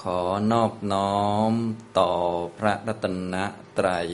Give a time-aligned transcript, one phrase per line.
[0.00, 0.20] ขอ
[0.52, 1.52] นอบน้อม
[1.98, 2.12] ต่อ
[2.58, 3.34] พระรัตน
[3.78, 4.08] ตรัย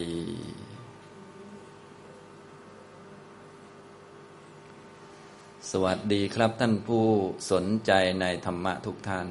[5.70, 7.06] สวัสดีครับท่านผู้
[7.50, 9.28] สนใจในธรรมะทุกท่าน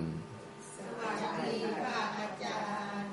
[0.78, 2.62] สวัสดีค่ะอาจา
[3.04, 3.12] รย์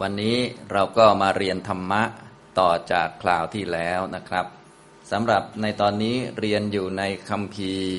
[0.00, 0.36] วันนี้
[0.72, 2.02] เราก็มาเรียนธรรมะ
[2.58, 4.46] ต่อจากคราวที่แล้วนะครับ
[5.10, 7.90] สำหรับในตอนนี้เรียนอยู่ในคำพีร์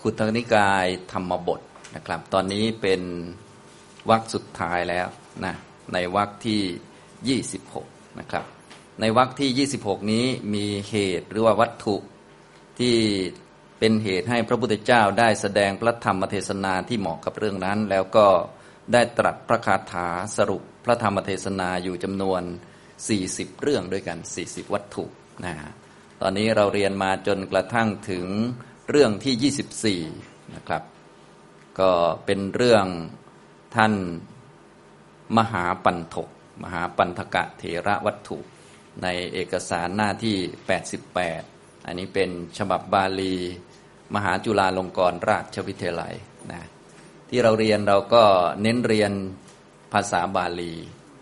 [0.00, 1.60] ขุทนิกายธรรมบท
[1.94, 3.02] นะครับ ตอนนี้เป็น
[4.10, 5.06] วรรคสุดท้ายแล้ว
[5.44, 5.54] นะ
[5.92, 7.40] ในวรรคที่
[7.80, 8.44] 26 นะครับ
[9.00, 11.96] ในวรรคที่ 26 นี้มีเหตุหรือว่าวัตถุ
[12.78, 12.96] ที่
[13.78, 18.26] เป็นเหตุให้พระพุทธเจ้าได้แสดงพระธรรมเทศนาที่เหมาะกับเรื่องนั้น แล้วก็
[18.92, 22.42] ได้ตรัสพระคาถาสรุปพระธรรมเทศนาอยู่จำนวน
[23.02, 25.04] 40 เรื่องด้วยกัน 40 วัตถุ
[25.44, 25.54] นะ
[26.24, 28.26] ตอนนี้เราเรียนมาจนกระทั่งถึง
[28.90, 30.82] เรื่องที่ 24 นะครับ
[31.80, 31.92] ก็
[32.26, 32.86] เป็นเรื่อง
[33.76, 33.94] ท่าน
[35.36, 36.28] มหาปันถก
[36.62, 38.38] มหาปันธกะเถระวัตถุ
[39.02, 40.36] ในเอกสารหน้าที่
[41.12, 43.34] 88 อันนี้เป็นฉบับบาลี
[44.14, 46.14] มหาจุฬาลงกรณราชวิทยาลัย
[46.52, 46.62] นะ
[47.28, 48.24] ที่เราเรียนเราก็
[48.62, 49.12] เน้นเรียน
[49.92, 50.72] ภาษาบาลี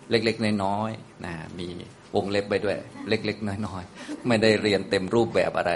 [0.09, 1.69] เล็กๆน้อยๆนะมี
[2.15, 2.77] วงเล็บไปด้วย
[3.09, 5.73] เล็ก ๆ น้อยๆไม่ได้เรียนเต็มรูปแบบอะไร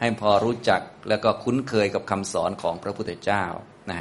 [0.00, 3.44] ให้พอรู้จักแล้วก็คุ้นเคยกับคำสอนของพระพุทธเจ้า
[3.90, 4.00] นะ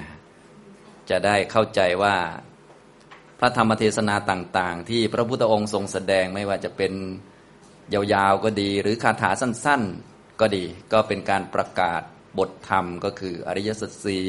[1.09, 2.15] จะได้เข้าใจว่า
[3.39, 6.93] พระธรรมเทศนาต่างๆ ที่พระพุทธองค์ทรงแสดงไม่ว่าจะเป็น
[7.93, 12.01] ยาวๆก็ดี หรือคาถาสั้นๆก็ดี ก็เป็นการประกาศ
[12.37, 14.19] บทธรรมก็คืออริยสัจสี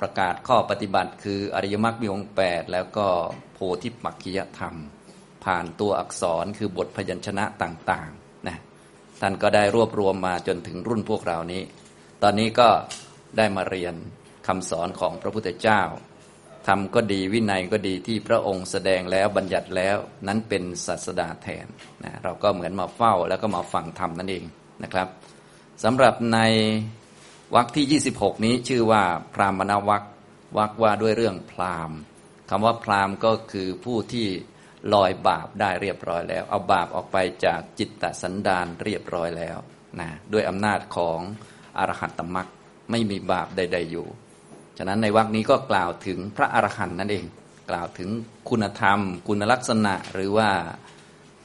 [0.00, 3.06] ประกาศข้อปฏิบัติ คืออริยมรรคมีองค์แปดแล้วก็
[3.54, 4.74] โพธิปักขิยธรรม
[5.44, 8.58] ผ่านตัวอักษรคือบทพยัญชนะต่างๆนะ
[9.20, 11.62] ท่านก็ได้รวบรวมมาจนถึงรุ่นพวกเรานี้
[12.22, 12.68] ตอนนี้ก็
[13.36, 13.94] ได้มาเรียน
[14.46, 15.82] คำสอนของพระพุทธเจ้า
[16.66, 19.96] ธรรมก็ดีวินัยก็ดีที่พระองค์แสดงแล้วบัญญัติแล้ว
[20.26, 21.66] นั้นเป็นศาสดาแทน
[22.04, 24.44] นะเราก็เหมือนมาเฝ้าแล้วก็มาฟังธรรมนั่นเอง
[24.82, 25.08] นะครับ
[25.84, 26.38] สำหรับใน
[27.54, 29.02] วรรคที่ 26 นี้ชื่อว่า
[29.34, 30.02] พรามณวรรค
[30.56, 31.98] วรรคว่าด้วยเรื่องพราหมณ์
[32.50, 34.28] คำว่าพราหมณ์ก็คือผู้ที่
[34.94, 39.58] ลอยบาปได้เรียบร้อยแล้ว เอาบาปออกไปจากจิตตสันดานเรียบร้อยแล้ว
[40.00, 41.20] นะด้วยอำนาจของ
[41.78, 42.48] อรหัตตมรรค
[42.90, 44.06] ไม่มีบาปใด ๆ อยู่
[44.78, 47.24] ฉะนั้นในวรรคนี้ก็กล่าวถึงพระอรหันต์นั่นเอง
[47.70, 48.10] กล่าวถึง
[48.48, 48.98] คุณธรรม
[49.28, 50.50] คุณลักษณะหรือว่า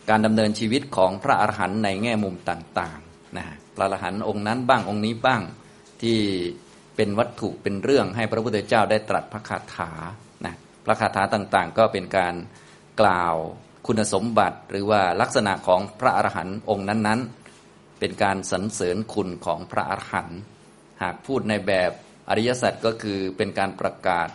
[0.09, 3.45] การดำเนินชีวิตของพระอรหันต์ในแง่มุมต่างๆนะ
[3.75, 5.41] พระอรหันต์องค์นั้นบ้างองค์นี้บ้าง
[6.01, 6.19] ที่
[6.95, 9.91] เป็นวัตถุเป็นเรื่องให้พระพุทธเจ้าได้ตรัสพระคาถา
[10.45, 10.55] นะ
[10.85, 12.33] พระคาถาต่างๆ ก็เป็นการ
[13.01, 13.35] กล่าว
[13.87, 20.39] คุณสมบัติหรือว่าลักษณะของพระอรหันต์องค์นั้นๆ เป็นการสรรเสริญคุณของพระอรหันต์
[21.01, 21.91] หากพูดในแบบ
[22.29, 24.29] อริยสัจก็คือเป็นการประกาศ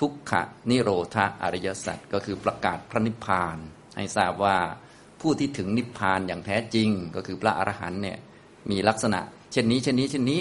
[0.00, 3.56] ทุกขะนิโรธาอริยสัจก็คือประกาศพระนิพพาน
[3.96, 4.56] ให้ทราบว่า
[5.20, 8.18] ผู้ที่ถึงนิพพานอย่างแท้จริง ก็คือพระอรหันต์เนี่ย
[8.70, 9.20] มีลักษณะ
[9.52, 10.40] เช่นนี้เช่นนี้เช่นนี้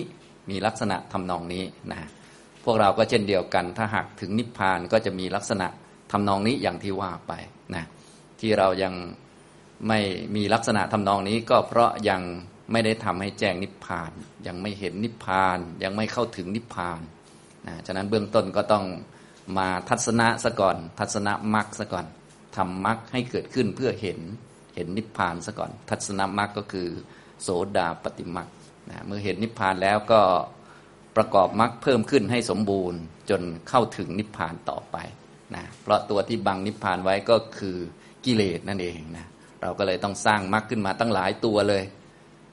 [0.49, 2.09] มีลักษณะทำนองนี้นะ
[2.63, 5.67] พวกเราก็เช่นเดียวกัน ถ้าหากถึงนิพพานก็จะมีลักษณะ
[6.11, 7.33] ทำนองนี้อย่างที่ว่าไป
[7.75, 7.85] นะ
[8.39, 8.93] ที่เรายัง
[9.87, 9.99] ไม่
[10.35, 12.21] มีลักษณะทำนองนี้ก็เพราะยัง
[12.71, 14.11] ไม่ได้ทำให้แจ้งนิพพาน
[14.47, 17.01] ยังไม่เห็นนิพพาน ยังไม่เข้าถึงนิพพาน
[17.67, 18.85] นะฉะนั้นเบื้องต้นก็ต้อง
[19.57, 22.05] มาทัศนะซะก่อน ทัศนะมรรคซะก่อน
[22.57, 24.19] ทำมรรคให้เกิดขึ้นเพื่อเห็น
[24.75, 26.87] เห็นนิพพานซะก่อน ทัศนมรรคก็คือ
[27.41, 28.47] โสดาปฏิมรรค
[28.89, 30.21] นะเมื่อเห็นนิพพานแล้วก็
[31.15, 32.99] ประกอบมรรคเพิ่มขึ้นให้สมบูรณ์
[33.29, 34.97] จนเข้าถึงนิพพานต่อไป
[35.55, 37.77] นะเพราะตัวที่บังนิพพานไว้ก็คือ
[38.25, 39.25] กิเลสนั่นเองนะ
[39.61, 41.83] เราก็เลยต้องสร้างมรรคขึ้นมาตั้งหลายตัวเลย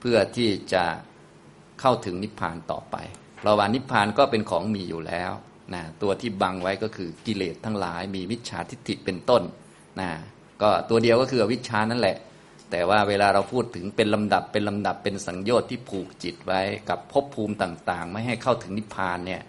[0.00, 0.84] เพื่อที่จะ
[1.80, 2.96] เข้าถึงนิพพานต่อไป
[3.38, 5.32] เพราะว่านิพพานก็เป็นของมีอยู่แล้ว
[5.74, 9.42] นะตัวที่บังไว้ก็คือกิเลสทั้งหลายมีวิชาทิฏฐิเป็นต้น
[10.00, 10.10] นะ
[10.62, 12.16] ก็ตัวเดียวก็คือวิชานั่นแหละ
[12.70, 19.42] แต่ว่าเวลาเราพูดถึงเป็นลำดับเป็นลำดับเป็นสังโยชน์ที่ผูกจิตไว้กับภพภูมิต่าง ๆ ไม่ให้เข้าถึงนิพพานเนี่ย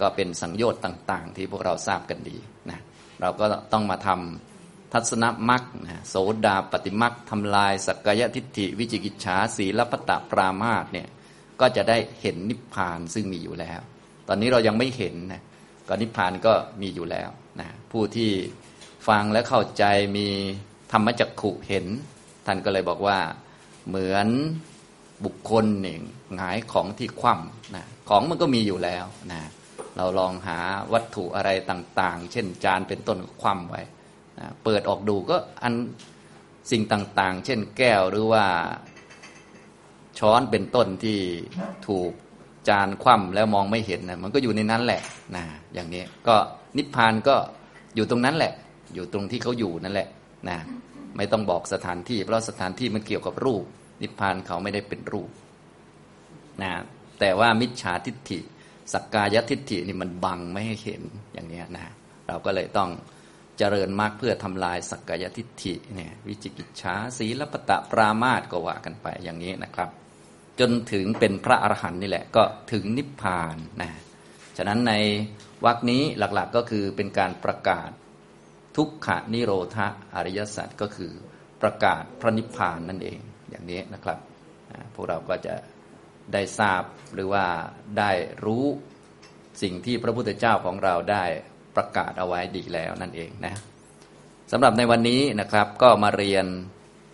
[0.00, 2.36] ก็เป็นสังโยชน์ต่าง ๆ ที่พวกเราทราบกันดี
[3.20, 6.14] เราก็ต้องมาทำทัศนมัคนะโส
[6.46, 11.08] ดาปฏิมัคทำลายสักกายทิฏฐิ วิจิกิจฉาสีลปตะปรามาสเนี่ย
[11.60, 13.80] ก็จะได้เห็นนิพพานซึ่งมีอยู่แล้ว
[14.28, 15.42] ตอนนี้เรายังไม่เห็นนะ
[15.88, 16.52] ก็นิพพานก็
[16.82, 17.28] มีอยู่แล้ว
[17.60, 18.30] นะผู้ที่
[19.08, 19.84] ฟังและเข้าใจ
[20.16, 20.28] มี
[20.92, 21.86] ธรรมจักขุเห็น
[22.46, 23.18] ท่านก็เลยบอกว่า
[23.88, 24.28] เหมือน
[25.24, 26.00] บุคคลหนึ่ง
[26.34, 29.40] หงายของที่คว่ำนะของมันก็มีอยู่แล้วนะ
[29.96, 30.58] เราลองหา
[30.92, 33.82] วัตถุอะไรต่างๆ เช่นจานเป็นต้นคว่ำไว้
[34.38, 35.74] นะเปิดออกดูก็อัน
[36.70, 38.44] สิ่งต่างๆ เช่นแก้วหรือว่า
[40.18, 41.18] ช้อนเป็นต้นที่
[41.86, 42.12] ถูก
[42.68, 45.00] จานคว่ำแล้วมองไม่เห็นนะมันก็อยู่ในนั้นแหละ
[45.36, 45.44] นะ
[45.74, 46.36] อย่างนี้ก็
[46.76, 47.36] นิพพานก็
[47.96, 48.52] อยู่ตรงนั้นแหละ
[48.94, 50.08] อยู่ตรงที่เขาอยู่นั่นแหละ
[50.48, 50.58] นะ
[51.16, 53.64] ไม่ต้องบอกสถานที่ เพราะสถานที่มันเกี่ยวกับรูป
[54.02, 55.30] นิพพานเขาไม่ได้เป็นรูป
[56.62, 56.72] นะ
[57.20, 58.40] แต่ว่ามิจฉาทิฏฐิ
[58.92, 61.02] สักกายทิฏฐินี่มันบังไม่ให้เห็น
[61.34, 61.92] อย่างนี้นะ
[62.28, 62.90] เราก็เลยต้อง
[63.58, 69.90] เจริญมากเพื่อทำลายสักกายทิฏฐิเนี่ยวิจิกิจฉาศีลปตะปรามาตก็ว่ากันไปอย่างนี้นะครับ
[70.60, 72.42] จนถึงเป็นพระอรหันต์นี่แหละก็
[72.72, 73.90] ถึงนิพพานนะ
[74.56, 74.92] ฉะนั้นใน
[75.64, 77.90] วรรคนี้หลักๆก็คือเป็นการประกาศ
[78.76, 79.78] ทุกขานิโรธ
[80.14, 81.12] อริยสัจก็คือ
[81.62, 83.18] ประกาศพระนิพพานนั่นเอง
[83.50, 84.18] อย่างนี้นะครับ
[84.94, 85.54] พวกเราก็จะ
[86.32, 86.82] ได้ทราบ
[87.14, 87.46] หรือว่า
[87.98, 88.10] ได้
[88.44, 88.64] รู้
[89.62, 91.24] สิ่งที่พระพุทธเจ้าของเราได้
[91.76, 93.54] ประกาศเอาไว้ดีแล้วนั่นเองนะ
[94.52, 96.46] สำหรับในวันนี้นะครับก็มาเรียน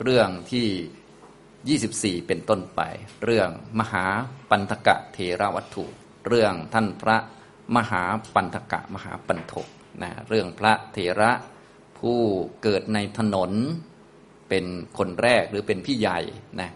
[0.03, 2.81] เรื่องที่ 24 เป็นต้นไป
[3.25, 4.07] เรื่องมหา
[4.51, 5.85] ปันธกะเทระวัตถุ
[6.27, 7.17] เรื่องท่านพระ
[7.77, 8.03] มหา
[8.35, 9.67] ปันธกะมหาปันทก
[10.03, 11.31] นะเรื่องพระเถระ
[11.99, 12.21] ผู้
[12.63, 13.53] เกิดในถนน
[14.49, 14.65] เป็น
[14.99, 16.21] คนแรกหรือเป็นพี่ใหญ่
[16.61, 16.71] นะ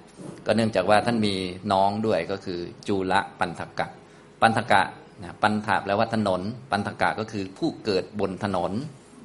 [0.47, 1.35] ก็เนื่องจากว่าท่านมี
[1.73, 3.87] น้องด้วยก็คือจูละปันธกะ
[4.41, 4.83] ปันธกะ
[5.23, 8.73] นะปันถาแปลว่าถนน ปันธกะก็คือผู้เกิดบนถนน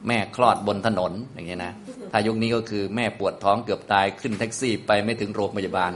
[0.07, 1.73] แม่คลอดบนถนนอย่างเงี้ยนะ
[2.11, 5.91] ถ้ายุคนี้ก็คือแม่ปวดท้องเกือบตายขึ้นแท็กซี่ ไปไม่ถึงโรงพยาบาล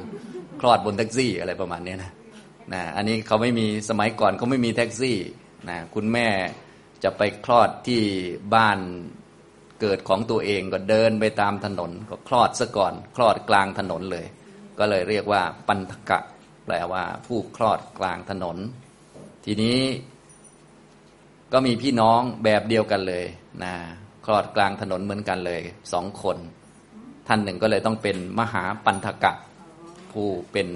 [0.61, 2.11] คลอดบนแท็กซี่อะไรประมาณนี้นะ
[2.73, 5.17] นะอันนี้เขาไม่มีสมัยก่อนเขาไม่มีแท็กซี่
[5.69, 6.27] นะคุณแม่
[7.03, 8.01] จะไปคลอดที่
[8.55, 8.79] บ้าน
[9.81, 14.25] เกิดของตัวเองก็เดินไปตามถนนก็คลอดซะก่อน คลอดกลางถนนเลย
[14.79, 16.19] ก็เลยเรียกว่าปันทกะ
[16.65, 18.57] แปลว่าผู้คลอดกลางถนน
[19.45, 19.79] ทีนี้
[21.53, 23.25] ก็มีพี่น้องแบบเดียวกันเลย
[23.63, 23.73] นะ
[24.25, 25.61] คลอดกลางถนนเหมือนกันเลย
[25.93, 26.37] สองคน
[27.27, 29.33] ท่านหนึ่งก็เลยต้องเป็นมหาปันทกะ
[30.11, 30.69] ผู้เป็น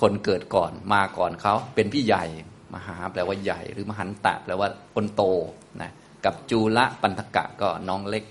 [0.00, 2.24] คนเกิดก่อนมาก่อนเขาเป็นพี่ใหญ่
[2.74, 5.22] มหาแปลว่าใหญ่ หรือมหันตะแปลว่าคนโต
[5.82, 5.90] นะ
[6.24, 8.24] กับจูละปันธกะก็น้องเล็ก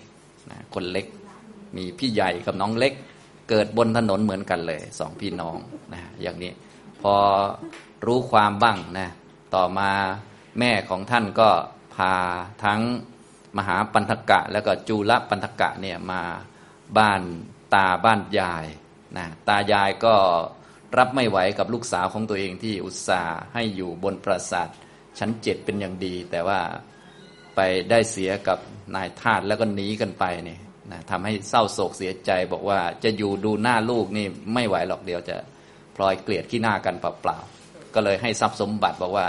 [0.52, 1.06] นะคนเล็ก
[1.76, 2.94] มีพี่ใหญ่กับน้องเล็ก
[3.50, 5.58] เกิดบนถนนเหมือนกันเลยสองพี่น้อง
[5.94, 6.52] นะอย่างนี้
[7.02, 7.16] พอ
[8.06, 9.10] รู้ความบ้างนะ
[9.56, 9.92] ต่อมา
[10.60, 11.50] แม่ของท่านก็
[11.96, 12.14] พา
[12.64, 12.82] ทั้ง
[13.58, 16.22] มหาปันธกะ แล้วก็จูละปันธกะเนี่ยมา
[16.98, 17.22] บ้าน
[17.74, 18.66] ตาบ้านยาย
[19.18, 20.16] นะตายายก็
[20.98, 24.70] รับไม่ไหวกับลูกสาวของตัวเองที่อุตส่าห์ให้อยู่บนปราสาท
[25.20, 26.60] ชั้นเจ็ดเป็นอย่างดี แต่ว่า
[27.56, 27.60] ไป
[27.90, 28.60] ได้เสียกับ
[28.96, 30.60] นายทาสแล้วก็หนีกันไปเนี่ย
[30.92, 35.38] นะทำให้เศร้าโศกเสียใจบอกว่าจะอยู่ดูหน้าลูกนี่ไม่ไหวหรอกเดี๋ยวจะ
[35.96, 39.28] พลอยเกลียดขี้หน้ากันเปล่าๆก็เลยให้ทรัพย์สมบัติบอกว่า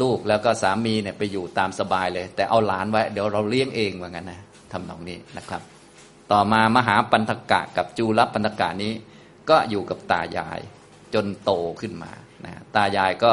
[0.00, 4.40] ลูกแล้วก็สามีเนี่ยไปอยู่ตามสบายเลย แต่เอาหลานไว้เดี๋ยวเราเลี้ยงเองว่างั้นนะ
[4.72, 5.62] ทำนองนี้นะครับ
[6.32, 8.92] ต่อมามหาปันธกะกับจูรปันธกะนี้
[9.50, 10.60] ก็อยู่กับตายาย
[11.14, 12.12] จนโตขึ้นมา
[12.44, 13.32] นะตายายก็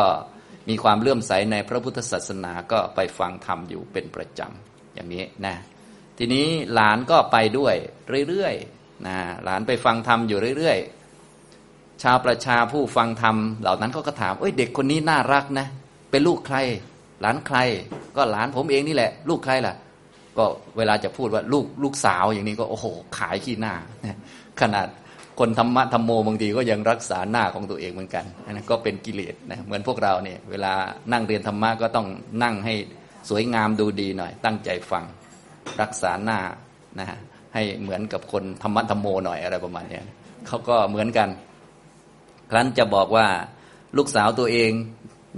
[0.69, 5.55] มีความเลื่อมใสในพระพุทธศาสนาก็ไปฟังธรรมอยู่เป็นประจำอย่างนี้นะ
[6.17, 7.75] ทีนี้หลานก็ไปด้วย
[8.27, 15.67] เรื่อยๆนะหลานไปฟังธรรมอยู่เรื่อยๆ ชาวประชาผู้ฟังธรรมเหล่านั้นก็ถามเอ้ยเด็กคนนี้น่ารักนะ
[16.11, 16.57] เป็นลูกใคร
[17.21, 17.57] หลานใคร
[18.15, 19.75] ก็หลานผมเองนี่แหละ ลูกใครล่ะ
[20.37, 20.45] ก็
[20.77, 22.85] เวลาจะพูดว่าลูกลูกสาวอย่างนี้ก็โอ้โห
[23.17, 23.73] ขายขี้หน้า
[24.61, 24.87] ขนาด
[25.39, 30.73] คนธรรมะธรรมโมบางทีก็ยังรักษาหน้าของตัวเองเหมือนกันนะก็เป็นกิเลสนะเหมือนพวกเราเนี่ยเวลา
[31.11, 32.07] นั่งเรียนธรรมะก็ต้อง
[32.43, 32.73] นั่งให้
[33.29, 35.03] สวยงามดูดีหน่อย ตั้งใจฟัง
[35.81, 36.39] รักษาหน้า
[36.99, 37.07] นะ
[37.53, 40.01] ให้เหมือนกับคนธรรมะธรรมโมหน่อยอะไรประมาณนี้
[40.47, 41.29] เขาก็เหมือนกัน
[42.51, 43.27] ครั้นจะบอกว่า
[43.97, 44.71] ลูกสาวตัวเอง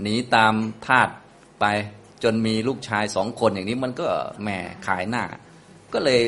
[0.01, 0.53] หนีตาม
[0.87, 1.09] ทาต
[1.59, 1.65] ไป
[2.23, 4.07] จนมีลูกชายสองคนอย่างนี้มันก็
[4.41, 4.49] แหม
[4.87, 5.23] ขายหน้า
[5.93, 6.21] ก็เลย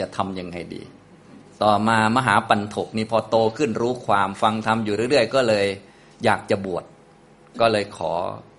[0.00, 0.82] จะทำยังไงดี
[1.62, 5.66] ต่อมามหาปันถกนี่พอโตขึ้นรู้ความฟังธรรมอยู่เรื่อย ๆ ก็เลย
[6.24, 6.84] อยากจะบวช
[7.60, 8.12] ก็เลยขอ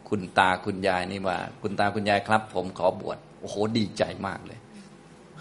[0.10, 4.60] คุณตาคุณยายนี่ว่า คุณตาคุณยายครับ ผมขอบวชโอ้โหดีใจมากเลย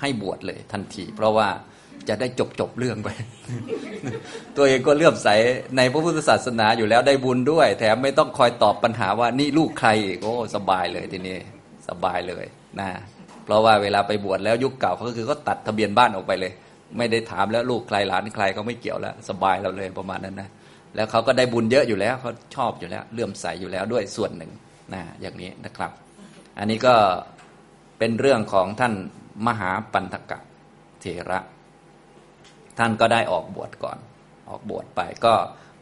[0.03, 1.49] ให้บวชเลยทันที เพราะว่า
[2.09, 3.09] จะได้จบจบเรื่องไป
[4.57, 5.29] ตัวเองก็เลื่อมใส
[5.77, 11.39] ในพระพุทธศาสนาอยู่แล้วได้บุญด้วย แถมไม่ต้องคอยตอบปัญหาว่านี่ลูกใครอีกโอ้สบายเลยทีนี้
[11.89, 12.45] สบายเลย
[12.81, 12.89] นะ
[13.45, 16.53] เพราะว่าเวลาไปบวชแล้วยุคเก่าเขาก็คือก็ตัดทะเบียนบ้านออกไปเลย
[16.99, 20.49] ไม่ได้ถามแล้วลูกใครหลานใครเขาไม่เกี่ยวแล้วสบายเราเลยประมาณนั้นนะ
[20.97, 24.51] แล้วเขาก็ได้บุญเยอะอยู่แล้วเขาชอบอยู่แล้วเลื่อมใสอยู่แล้วด้วยส่วนหนึ่ง
[24.95, 25.91] นะอย่างนี้นะครับ
[26.59, 26.95] อันนี้ก็
[27.99, 28.95] เป็นเรื่องของท่าน
[29.47, 30.39] มหาปันธกะ
[31.01, 31.41] เถระ
[32.79, 33.99] ท่านก็ได้ออกบวชก่อน
[34.49, 35.35] ออกบวชไปก็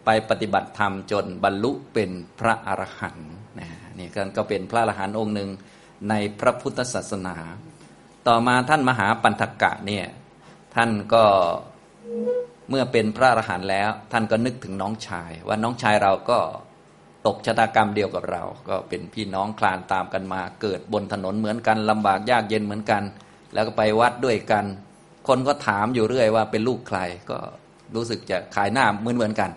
[0.04, 5.50] ไปปฏิบัติธรรมจนบรรลุเป็นพระอรหันต์นะนี่ก็เป็นพระอรหันต์องค์หนึ่ง
[6.08, 7.36] ในพระพุทธศาสนา
[8.28, 10.06] ต่อมาท่านมหาปันธกะเนี่ย
[10.74, 11.24] ท่านก็
[12.70, 16.38] เมื่อเป็นพระอรหันต์แล้ว ท่านก็นึกถึงน้องชาย ว่าน้องชายเราก็
[17.26, 23.02] ตกชะตากรรมเดียวกับเรา ก็เป็นพี่น้องคลานตามกันมา เกิดบนถนนเหมือนกันลำบากยากเย็นเหมือนกัน
[23.54, 24.64] แล้วก็ไปวัดด้วยกัน
[25.28, 26.98] คนก็ถามอยู่เรื่อยว่าเป็นลูกใคร
[27.30, 27.38] ก็
[27.94, 29.50] รู้สึกจะขายหน้าเหมือนเหมือนกัน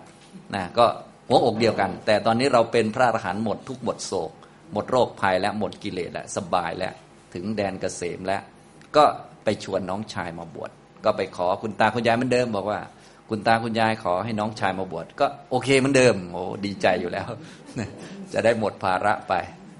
[0.54, 0.86] นะก็
[1.28, 4.30] หัวอกเดียวกัน แต่ตอนนี้เราเป็นพระอรหันต์หมดทุกบทโศก
[4.72, 6.94] หมดโรคภัยและหมดกิเลสและสบายแล้ว
[7.34, 8.42] ถึงแดนเกษมแล้ว
[8.96, 9.04] ก็
[9.44, 10.70] ไปชวนน้องชายมาบวช
[11.04, 12.80] ก็ไปขอคุณตาคุณยายเหมือนเดิม บอกว่า
[13.30, 17.26] คุณตาคุณยายขอให้น้องชายมาบวชก็โอเคเหมือนเดิมโอ้ดีใจอยู่แล้ว
[18.32, 19.34] จะได้หมดภาระไป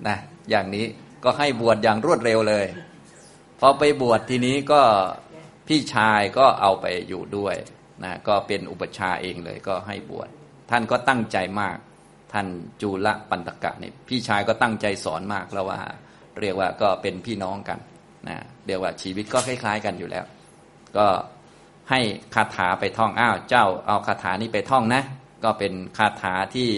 [0.06, 0.16] นะ
[0.50, 0.85] อย่างนี้
[1.25, 2.64] ก็ให้บวชอย่างรวดเร็วเลย
[3.61, 4.82] พอไปบวชทีนี้ก็
[5.68, 7.56] พี่ชายก็เอาไปอยู่ด้วย
[8.04, 10.28] นะก็เป็นอุปชาเองเลยก็ให้บวช
[10.70, 11.76] ท่านก็ตั้งใจมาก
[12.32, 12.46] ท่าน
[12.82, 15.80] จูลปันตกะเนี่ยพี่ชายก็ตั้งใจสอนมากแล้วว่า
[16.40, 17.78] เรียกว่าก็เป็นพี่น้องกัน
[18.28, 20.25] นะเรียกว่าชีวิตก็คล้าย ๆ กันอยู่แล้ว
[20.96, 21.06] ก็
[21.90, 22.00] ให้
[22.34, 25.02] คาถาไปท่องอ้าวเจ้าเอาคาถานี้ไปท่องนะ
[25.44, 26.68] ก็เป็นคาถาที่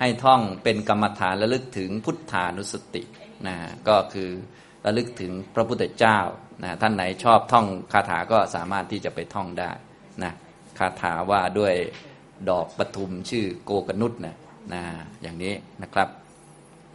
[0.00, 3.02] ให้ท่องเป็นกรรมฐานระลึกถึงพุทธานุสติ
[3.46, 3.56] นะ
[3.88, 4.30] ก็คือ
[4.84, 6.18] ระลึกถึงพระพุทธเจ้า
[6.62, 9.70] นะท่านไหนชอบท่องคาถาก็สามารถที่จะไปท่องได้
[10.22, 10.32] นะ
[10.78, 11.74] คาถาว่าด้วย
[12.50, 14.36] ดอกปทุมชื่อโกกนุษนะ
[14.72, 14.82] นะ
[15.22, 16.08] อย่างนี้นะครับ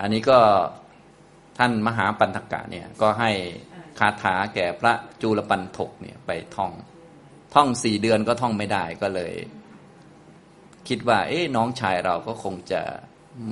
[0.01, 0.39] อันนี้ก็
[1.57, 3.31] ท่านมหาปันธกะเนี่ยก็ให้
[3.99, 6.71] คาถาแก่พระจุลปันถกเนี่ยไปท่อง
[7.53, 9.33] ท่องสี่เดือนก็ท่องไม่ได้ก็เลย
[10.87, 12.81] คิดว่า เอ๊ะน้องชายเราก็คงจะ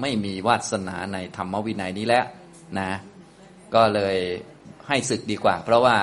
[0.01, 2.25] ไม่มีวาสนาในธรรมวินัยนี้แล้ว
[2.79, 2.91] นะ
[3.75, 4.17] ก็เลย
[4.87, 5.97] ให้ศึกดีกว่า เพราะว่า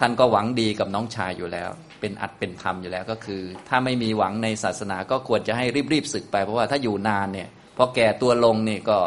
[0.00, 1.70] ท่านก็หวังดีกับน้องชายอยู่แล้ว
[2.00, 8.98] เป็นอัดเป็นธรรมอยู่แล้วก็คือ ถ้าไม่มีหวังในศาสนาก็ควรจะให้รีบๆศึกไป เพราะว่าถ้าอยู่นานเนี่ยพอแก่ตัวลงเนี่ยก็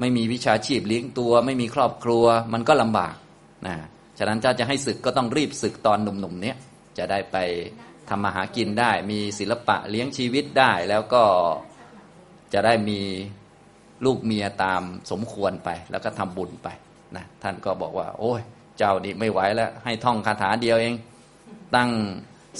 [0.00, 3.14] ไม่มีวิชาชีพเลี้ยงตัว ไม่มีครอบครัวมันก็ลำบาก
[3.66, 3.76] นะ
[4.18, 6.56] ฉะนั้นถ้าจะให้ศึกก็ต้องรีบศึกตอนหนุ่มๆเนี้ย
[6.98, 7.36] จะได้ไป
[8.08, 11.22] ทำมาหากินได้ มีศิลปะเลี้ยงชีวิตได้แล้วก็
[12.52, 13.00] จะได้มี
[14.04, 16.68] ลูกเมียตามสมควรไป แล้วก็ทำบุญไป
[17.16, 18.40] นะท่านก็บอกว่า โอ้ย
[18.78, 20.94] เจ้านี่ไม่ไหวแล้ว ให้ท่องคาถาเดียวเอง
[21.76, 21.90] ตั้ง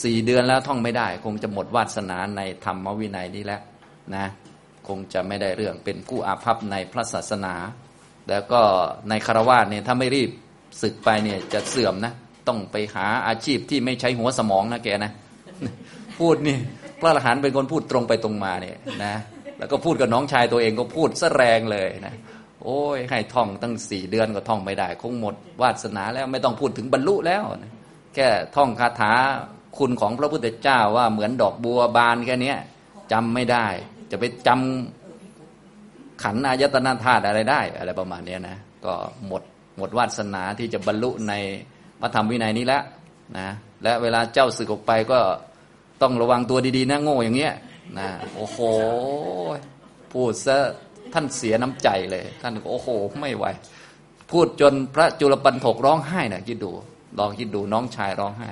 [0.04, 3.62] สี่เดือนแล้วท่องไม่ได้ คงจะหมดวาสนาในธรรมวินัยนี้แล้ว
[4.14, 4.26] นะ
[4.88, 7.54] คงจะไม่ได้เรื่องเป็นผู้อาภัพในพระศาสนา
[8.28, 8.60] แล้วก็
[9.08, 10.30] ในคารวะเนี่ยถ้าไม่รีบ
[10.82, 12.12] ศึกไปเนี่ยจะเสื่อมนะ
[12.48, 15.12] ต้องไปหาอาชีพที่ไม่ใช้หัวสมองนะแกนะ
[16.18, 16.56] พูดนี่
[17.00, 19.14] พระอรหันต์เป็นคนพูดตรงไปตรงมาเนี่ยนะ
[19.58, 22.14] แล้วก็พูดกับน้องชายตัวเองก็พูดซะแรงเลยนะ
[22.64, 27.72] โอ้ยให้ท่องตั้งสี่เดือนก็ท่องไม่ได้ คงหมดวาสนาแล้วไม่ต้องพูดถึงบรรลุแล้วนะ
[28.14, 29.12] แค่ท่องคาถา
[29.78, 32.54] คุณของพระพุทธเจ้าว่าเหมือนดอกบัวบานแค่นี้
[33.12, 33.66] จำไม่ได้
[34.10, 38.94] จะไปจำขันอายตนาธาตุอะไรได้ อะไรประมาณนี้นะก็
[39.26, 39.42] หมด
[39.76, 41.32] หมดวาสนาที่จะบรรลุใน
[42.00, 42.82] พระธรรมวินัยนี้แล้ว
[43.38, 43.48] นะ
[43.82, 45.20] และเวลาเจ้าสึกออกไปก็
[46.02, 47.54] ต้องระวังตัวดีๆนะโง่อย่างเงี้ย
[47.98, 48.58] นะโอ้โห
[50.12, 50.58] พูดซะ
[51.14, 52.88] ท่านเสียน้ำใจเลย ท่านโอ้โห
[53.20, 53.44] ไม่ไหว
[54.30, 56.70] พูดจนพระจุลปันถกร้องไห้นะคิดดู
[57.18, 58.50] ลองคิดดูน้องชายร้องไห้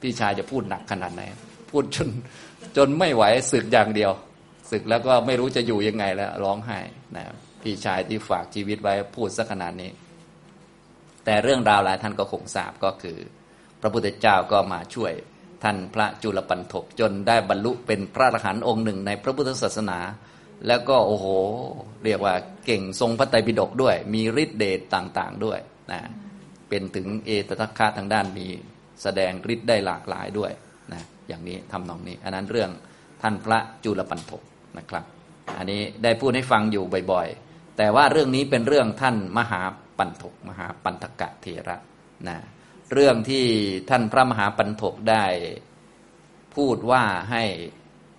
[0.00, 1.22] พี่ชายจะพูดหนักขนาดไหน
[1.70, 2.08] พูดจน
[2.76, 4.10] จนไม่ไหวสึกอย่างเดียว
[4.70, 6.78] สึกแล้วก็ไม่รู้จะอยู่ยังไงแล้ว ร้องไห้
[7.16, 7.24] นะ
[7.62, 9.90] พี่ชายที่ฝากชีวิตไว้พูดสักขนาดนี้
[11.24, 13.18] แต่เรื่องราวหลายท่านก็คงทราบก็คือ
[13.80, 15.12] พระพุทธเจ้าก็มาช่วย
[15.62, 19.98] ท่านพระจุลปันถกจนได้บรรลุเป็นพระอรหันต์องค์หนึ่งในพระพุทธศาสนา
[20.66, 21.26] แล้วก็โอ้โห
[22.04, 22.34] เรียกว่า
[22.66, 25.58] เก่งทรงพระไตรปิฎกด้วย มีฤทธิเดชต่างๆด้วย
[25.92, 26.00] นะ
[26.68, 28.46] เป็นถึงเอตทัคคะทางด้านมี
[29.02, 30.52] แสดงฤทธิ์ได้หลากหลายด้วย
[30.92, 32.70] นะอย่างนี้ทำนองนี้ อันนั้นเรื่อง
[33.22, 34.42] ท่านพระจุลปันถก
[34.78, 35.04] นะครับ
[35.58, 39.62] อันนี้ได้พูดให้ฟังอยู่บ่อยๆ แต่ว่าเรื่องนี้เป็นเรื่องท่านมหา
[39.98, 41.76] ปันถกมหาปันธกะเทระ
[42.28, 42.38] นะ
[42.92, 43.46] เรื่องที่
[43.90, 45.24] ท่านพระมหาปันถกได้
[46.56, 47.44] พูดว่าให้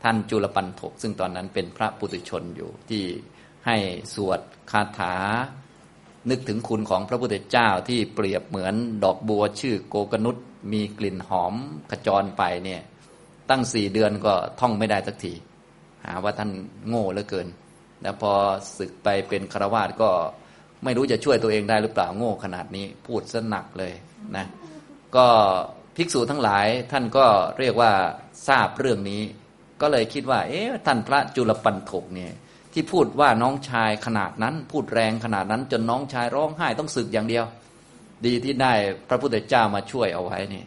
[0.04, 3.04] ท่านจุลปันถก ซึ่งตอนนั้นเป็นพระปุถุชนอยู่ที่
[3.66, 3.78] ให้
[4.16, 4.40] สวด
[4.72, 5.16] คาถา
[6.30, 10.36] นึกถึงคุณของพระพุทธเจ้าที่เปรียบเหมือนดอกบัวชื่อโกกนุษ
[10.74, 11.54] มีกลิ่นหอม
[11.92, 12.82] ขจรไปเนี่ย
[13.50, 15.34] ตั้งสี่เดือนก็ท่องไม่ได้สักที
[16.04, 16.52] หาว่าท่าน
[16.88, 17.48] โง่เหลือเกิน
[18.02, 18.32] แล้วพอ
[18.78, 20.10] ศึกไปเป็นคารวาสก็
[20.84, 23.94] ไม่รู้จะช่วยตัวเองได้หรือเปล่าโง่ขนาดนี้พูดซะหนักเลย
[24.36, 24.46] นะ
[25.16, 25.28] ก็
[25.96, 27.26] ภิกษุทั้งหลายท่านก็
[27.60, 27.92] เรียกว่า
[28.48, 29.22] ทราบเรื่องนี้
[29.82, 32.32] ก็เลยคิดว่า เอ๊ะท่านพระจุลปันถกเนี่ย
[32.74, 37.46] ที่พูดว่าน้องชายขนาดนั้น พูดแรงขนาดนั้น จนน้องชายร้องไห้ต้องสึกอย่างเดียว
[38.26, 38.74] ดีที่ได้
[39.10, 40.64] พระพุทธเจ้ามาช่วยเอาไว้นี่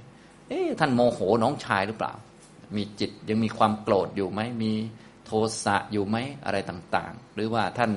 [0.48, 2.12] เอ๊ะท่านโมโหน้องชายหรือเปล่า
[2.76, 4.72] มีจิตยังมีความโกรธอยู่ไหมมี
[5.26, 5.30] โท
[5.64, 7.92] สะอยู่ไหมอะไรต่างๆ หรือว่าท่าน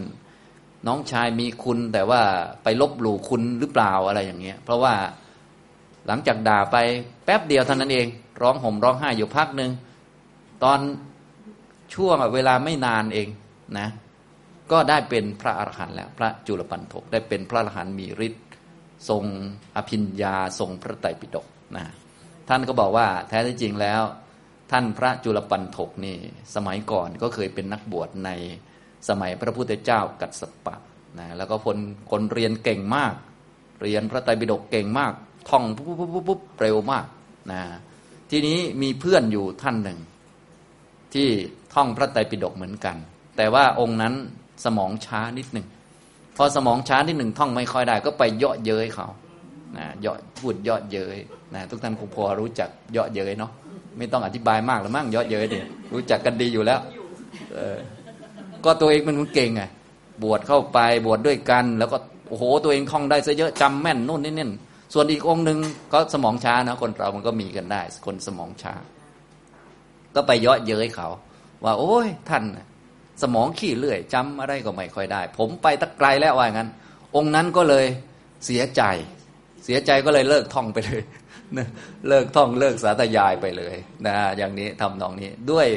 [0.88, 2.22] น้องชายมีคุณแต่ว่า
[2.64, 4.94] ไปลบหลู่คุณหรือเปล่าอะไรอย่างเงี้ย เพราะว่า
[6.08, 6.78] หลังจากด่าไป
[7.26, 8.08] แป๊บเดียวเท่านั้นเอง
[8.42, 9.72] ร้องห่มร้องไห้อยู่พักหนึ่ง
[10.64, 10.80] ตอน
[11.94, 13.28] ช่วงเวลาไม่นานเอง
[13.80, 13.88] นะ
[14.72, 18.46] ก็ได้เป็นพระอรหันต์แล้ว พระจุลปันถกได้เป็นพระอรหันต์มีฤทธิ์
[19.10, 19.24] ทรง
[19.76, 21.86] อภิญญาทรงพระไตรปิฎกนะ
[22.50, 24.02] ท่านก็บอกว่าแท้ที่จริงแล้ว
[24.72, 26.18] ท่านพระจุลปันถกนี่
[26.56, 28.30] สมัยก่อนก็เคยเป็นนักบวชใน
[29.10, 30.76] สมัยพระพุทธเจ้ากัสสปะ
[31.20, 31.78] นะแล้วก็คน
[32.12, 33.14] คนเรียนเก่งมาก
[33.82, 35.14] เรียนพระไตรปิฎกเก่งมาก
[35.50, 37.06] ท่องปุ๊บปุ๊บปุ๊บปุ๊บเร็วมาก
[37.52, 37.62] นะ
[38.32, 40.00] ทีนี้มีเพื่อนอยู่ท่านหนึ่ง
[41.14, 41.30] ที่
[41.74, 42.96] ท่องพระไตรปิฎกเหมือนกัน
[43.38, 44.14] แต่ว่าองค์นั้น
[44.66, 45.68] สมองช้านิดหนึ่ง
[46.38, 49.08] พอสมองช้านิดหนึ่งท่องไม่ค่อยได้ ก็ไปเยาะเย้ยเขา
[49.78, 51.18] นะเยาะพูดเยาะเย้ย
[51.54, 53.52] นะทุกท่านคงพอรู้จักเยาะเย้ยเนาะ
[53.98, 55.60] ไม่ต้องอธิบายมากหรือมั้งเยาะเย้ยดิ
[55.94, 56.80] รู้จักกันดีอยู่แล้ว
[57.54, 57.78] เออ
[58.66, 59.62] ก็ตัวเองเป็นคนเก่งไง
[60.24, 61.98] บวชเข้าไปบวชดด้วยกัน แล้วก็
[62.30, 64.50] โอ้โหตัวเองท่องได้ซะเยอะจำแม่นนู่นนี่นี่
[64.94, 65.58] ส่วนอีกองค์หนึ่ง
[65.94, 68.74] ก็สมองช้านะคนเรามันก็มีกันได้ คนสมองช้า
[70.16, 71.08] ก็ไปเยาะเย้ยเขา
[71.64, 72.44] ว่า โอ้ยท่าน
[73.22, 76.70] สมองขี้เลื่อยจำอะไรก็ไม่ค่อยได้ ผมไปตะไกลแล้วว่างั้น
[77.16, 77.86] องค์นั้นก็เลย
[78.46, 78.82] เสียใจ
[79.66, 81.02] เสียใจก็เลยเลิกท่องไปเลย
[82.08, 83.76] เลิกท่องเลิกสาธยายไปเลย
[84.08, 85.68] นะอย่างนี้ทำนองนี้ด้วย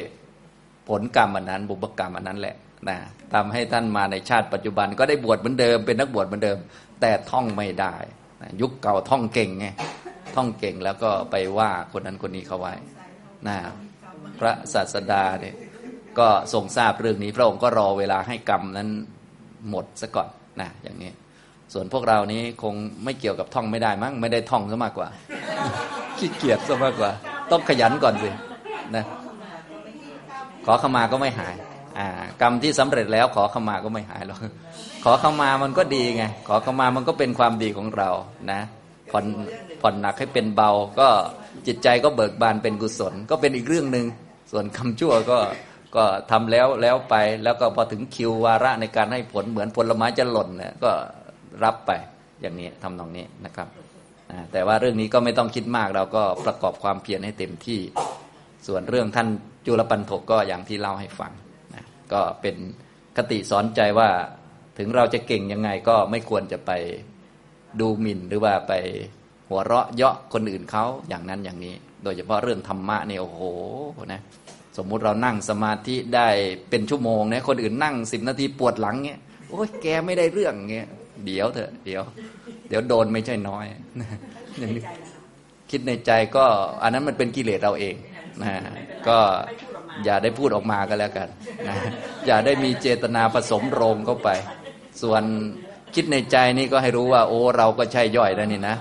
[0.88, 2.56] ผลกรรมอันนั้น บุพกรรมอันนั้นแหละ
[2.88, 2.96] นะ
[3.34, 6.58] ทำให้ท่านมาในชาติปัจจุบันก็ได้บวชเหมือนเดิมเป็นนักบวชเหมือนเดิม
[7.00, 7.94] แต่ท่องไม่ได้
[8.42, 9.66] นะยุคเก่าท่องเก่งไง
[10.36, 12.74] ท่องเก่งแล้วก็ไปว่าคนนั้นคนนี้เขาไว้
[13.48, 13.56] นะ
[14.44, 15.54] ระศาสดาเนี่ย
[16.18, 18.88] ก็ทรงทราบเรื่องนี้ พระองค์ก็รอเวลาให้กรรมนั้น
[19.70, 20.28] หมดซะก่อน
[20.60, 21.12] นะอย่างนี้
[21.72, 22.74] ส่วนพวกเรานี้คง
[23.04, 25.08] ไม่เกี่ยวกับท่องไม่ได้มั้งไม่ได้ท่องซะมากกว่า
[26.18, 27.10] ขี้เกียจซะมากกว่า
[27.50, 28.30] ต้องขยันก่อนสิ
[28.96, 29.04] นะ
[30.66, 31.54] ขอขมาก็ไม่หาย
[31.98, 32.08] อ่า
[32.40, 34.38] กรรมที่สำเร็จแล้วขอขมาก็ไม่หายหรอก
[35.04, 38.10] ขอขมามันก็ดีไง ขอขมามันก็เป็นความดีของเรา
[38.52, 38.60] นะ
[39.10, 39.24] ผ่อน
[39.80, 40.70] ผ่อนหนักให้เป็นเบา
[41.00, 41.08] ก็
[41.66, 44.06] จิตใจก็เบิกบานเป็นกุศล ก็เป็นอีกเรื่องหนึ่ง
[44.56, 45.38] ส่วนคำชั่วก็
[45.96, 50.90] ก็ทำแล้วแล้วไป แล้วก็พอถึงคิววาระในการให้ผลเหมือนผลไม้จะหล่นเนี่ยก็
[51.64, 51.90] รับไป
[52.40, 53.68] อย่างนี้ทำนองนี้นะครับ
[54.52, 57.80] แต่ว่าเรื่องนี้ก็ไม่ต้องคิดมากเราก็ประกอบความเพียรให้เต็มที่
[58.66, 59.28] ส่วนเรื่องท่าน
[59.66, 61.32] จุลปันถกก็อย่างที่เล่าให้ฟัง
[61.74, 62.56] นะก็เป็น
[63.16, 64.08] คติสอนใจว่า
[64.78, 66.70] ถึงเราจะเก่งยังไงก็ไม่ควรจะไป
[67.80, 68.72] ดูหมิ่นหรือว่าไป
[69.48, 71.74] หัวเราะเยาะคนอื่นเขาอย่างนั้นอย่างนี้
[72.04, 73.40] โดยเฉพาะเรื่องธรรมะเนี่ยโอ้โห
[74.12, 74.20] นะ
[74.76, 76.28] สมมุติเรานั่งสมาธิได้
[76.70, 80.88] เป็นชั่วโมงเนี่ยคนอื่นนั่งสิบนาทีปวดหลังเงี้ยโอ้ยแกไม่ได้เรื่องเงี้ย
[81.26, 82.02] เดี๋ยวเถอะเดี๋ยว
[82.68, 83.64] เดี๋ยวโดนไม่ใช่น้อย
[85.70, 86.44] คิดในใจก็
[86.82, 87.94] อันนั้นมันเป็นกิเลสเราเอง
[88.42, 88.54] นะ
[89.08, 89.18] ก็
[90.04, 91.28] อย่าได้พูดออกมาก็แล้วกัน
[91.68, 91.76] นะ
[92.26, 94.28] อย่าได้มีเจตนาผสมโรงเข้าไป
[95.02, 95.22] ส่วน
[95.94, 98.76] คิดในใจนี่ก็ให้รู้ว่า โอ้เราก็ใช่ย่อยแล้วนี่นะ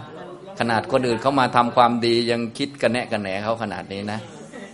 [0.60, 4.19] ขนาดคนอื่นเขามาทำความดียังคิดกันแนะกันแหนเขาขนาดนี้นะ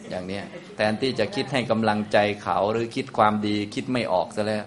[0.09, 0.43] อย่างเนี้ย
[0.75, 4.65] แทนที่จะคิดให้กำลังใจเขาหรือคิดความดีคิดไม่ออกซะแล้ว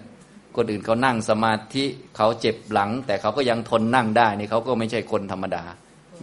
[0.55, 1.85] คนอื่นเขานั่งสมาธิ
[2.17, 5.63] เขาเจ็บหลัง แต่เขาก็ยังทนนั่งได้นี่เขาก็ไม่ใช่คนธรรมดา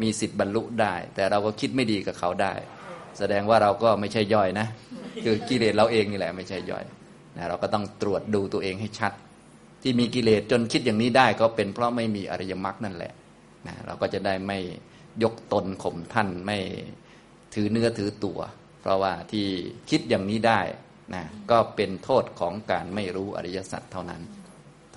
[0.03, 2.53] มีสิทธิ์บรรลุได้ แต่เราก็คิดไม่ดีกับเขาได้
[3.19, 4.67] แสดงว่าเราก็ไม่ใช่ย่อยนะ
[5.25, 6.85] คือกิเลสเราเองนี่แหละไม่ใช่ย่อย
[7.37, 9.13] นะเราก็ต้องตรวจดูตัวเองให้ชัด
[9.83, 13.13] ที่มีกิเลสจนคิดอย่างนี้ได้ก็เป็นเพราะไม่มีอริยมรรคนั่นแหละ
[13.67, 14.59] นะเราก็จะได้ไม่
[15.23, 16.59] ยกตนข่มท่านไม่
[17.55, 18.39] ถือเนื้อถือตัว
[18.81, 19.47] เพราะว่าที่
[19.91, 20.61] คิดอย่างนี้ได้
[21.15, 24.23] นะก็เป็นโทษของการไม่รู้อริยสัจเท่านั้น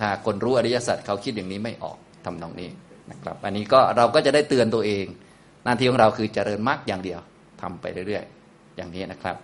[0.00, 2.70] ถ้าคนรู้อริยสัจเขาคิดอย่างนี้ไม่ออกทำตรงนี้
[3.10, 5.06] นะครับ อันนี้ก็เราก็จะได้เตือนตัวเอง
[5.64, 7.20] หน้าที่ของเราคือเจริญมรรคอย่างเดียว
[7.60, 9.36] ทำไปเรื่อยๆ อย่างนี้นะครับ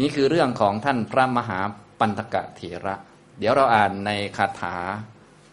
[0.00, 1.60] นี่คือเรื่องของท่านพระมหา
[1.98, 2.94] ปันธกะเถระ
[3.38, 4.76] เดี๋ยวเราอ่านในคาถา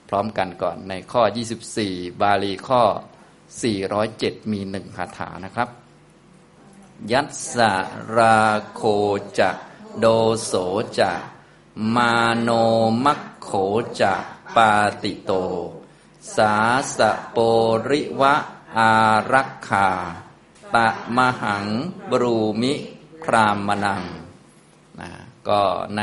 [0.09, 1.21] พร้อมกันก่อนในข้อ
[1.71, 2.81] 24 บาลีข้อ
[3.65, 5.69] 407 มีหนึ่งคาถานะครับ
[7.11, 7.55] ยัสส
[8.15, 8.39] รา
[8.73, 8.81] โค
[9.39, 9.49] จะ
[9.99, 10.05] โด
[10.43, 10.53] โส
[10.99, 11.11] จะ
[11.95, 12.49] มาโน
[13.05, 13.49] มัคโข
[13.99, 14.13] จะ
[14.55, 14.71] ปา
[15.03, 15.31] ติโต
[16.35, 16.55] สา
[16.97, 17.37] สะโป
[17.89, 18.33] ริวะ
[18.77, 18.91] อา
[19.33, 19.89] รักขา
[20.75, 21.65] ตะมหัง
[22.09, 22.73] บรูมิ
[23.23, 24.03] พรามนัง
[24.99, 25.09] นะ
[25.49, 25.61] ก็
[25.97, 26.01] ใน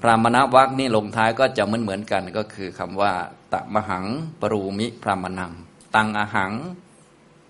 [0.00, 3.12] พรามณวักนี่ลงท้ายก็จะเหมือนเหมือนกันก็คือคำว่า
[3.52, 4.04] ตะมหัง
[4.40, 5.52] ปรูมิพรามนัง
[5.94, 6.52] ตังอหัง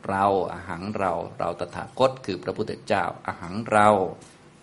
[0.09, 3.89] เราอาหังเรา เราตถาคตคือพระพุทธเจ้าอาหังเรา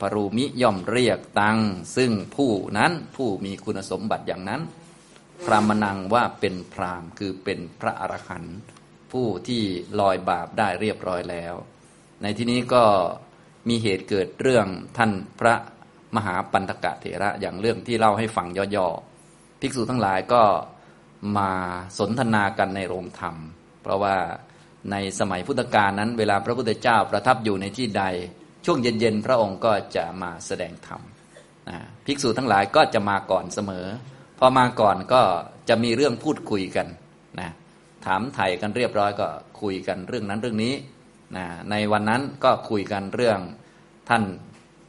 [0.02, 1.60] ปรูมิย่อมเรียกตัง
[1.96, 4.62] ซึ่งผู้นั้นผู้มีคุณสมบัติอย่างนั้น
[5.46, 8.58] พรามนังว่าเป็นพรามคือเป็นพระอรหันต์
[9.12, 9.64] ผู้ที่
[10.00, 11.56] ลอยบาปได้เรียบร้อยแล้ว
[12.22, 12.84] ในที่นี้ก็
[13.70, 15.56] มีเหตุเกิดเรื่องท่านพระ
[16.16, 20.44] มหาปันตกะเถระอย่างเรื่องที่เล่าให้ฟังย่อๆ ภิกษุทั้งหลายก็
[21.38, 21.52] มา
[21.98, 23.36] สนทนากันในโรงธรรม
[23.82, 24.16] เพราะว่า
[24.92, 28.04] ในสมัยพุทธกาลนั้น เวลาพระพุทธเจ้าประทับอยู่ในที่ใด
[28.66, 31.02] ช่วงเย็นๆพระองค์ก็จะมาแสดงธรรม
[31.70, 33.86] นะภิกษุทั้งหลายก็จะมาก่อนเสมอ
[34.40, 35.22] พอมาก่อนก็
[35.70, 36.88] จะมีเรื่องพูดคุยกัน
[37.40, 37.50] นะ
[38.06, 39.28] ถามไถ่กันเรียบร้อยก็
[39.62, 40.74] คุยกันเรื่องนั้นเรื่องนี้
[41.38, 43.40] นะในวันนั้นก็คุยกันเรื่อง
[44.10, 44.24] ท่าน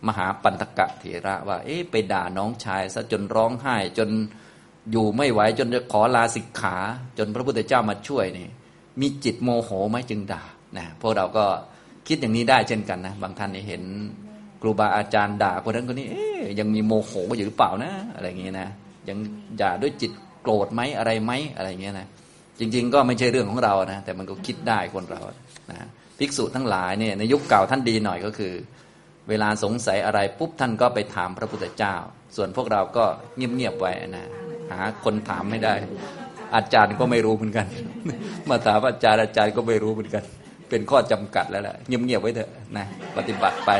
[0.06, 4.11] มหาปันธกะเถระว่า เอ๊ะไปด่าน้องชายซะจนร้องไห้จน
[4.92, 6.76] อยู่ไม่ไหวจนจะขอลาสิกขา
[7.18, 8.48] จนพระพุทธเจ้ามาช่วยนี่
[9.00, 10.42] มีจิตโมโหไหมจึงด่า
[10.78, 11.44] นะพวกเราก็
[12.08, 13.82] คิดอย่างนี้ได้เช่นกันนะบางท่านเห็น
[14.62, 18.68] ครูบาอาจารย์ด่าคนนั้นคนนี้เอ๊ยยังมีโมโหอยู่หรือเปล่านะอะไรอย่างเงี้ยนะ
[19.08, 19.18] ยัง
[19.62, 22.06] ด่าด้วยจิตโกรธไหมอะไรไหมอะไรอย่างเงี้ยนะ
[22.58, 25.20] จริง ๆ ก็ไม่ใช่เรื่องของเรานะแต่มันก็คิดได้คนเรา
[25.70, 25.78] นะ
[26.18, 28.52] ภิกษุทั้งหลายเนี่ยในยุคเก่าท่านดีหน่อยก็คือ
[29.28, 31.94] เวลาสงสัยอะไรปุ๊บท่านก็ไปถามพระพุทธเจ้า
[32.37, 33.04] ส่วนพวกเราก็
[33.37, 34.26] เงียบๆไว้นะ
[34.70, 35.74] หาคนถามไม่ได้
[36.54, 37.66] อาจารย์ก็ไม่รู้เหมือนกัน
[38.50, 40.24] มาถามอาจารย์อาจารย์ก็ไม่รู้เหมือนกัน
[40.70, 43.70] เป็นข้อจำกัดแล้วแหละเงียบๆไว้เถอะนะปฏิบัติไป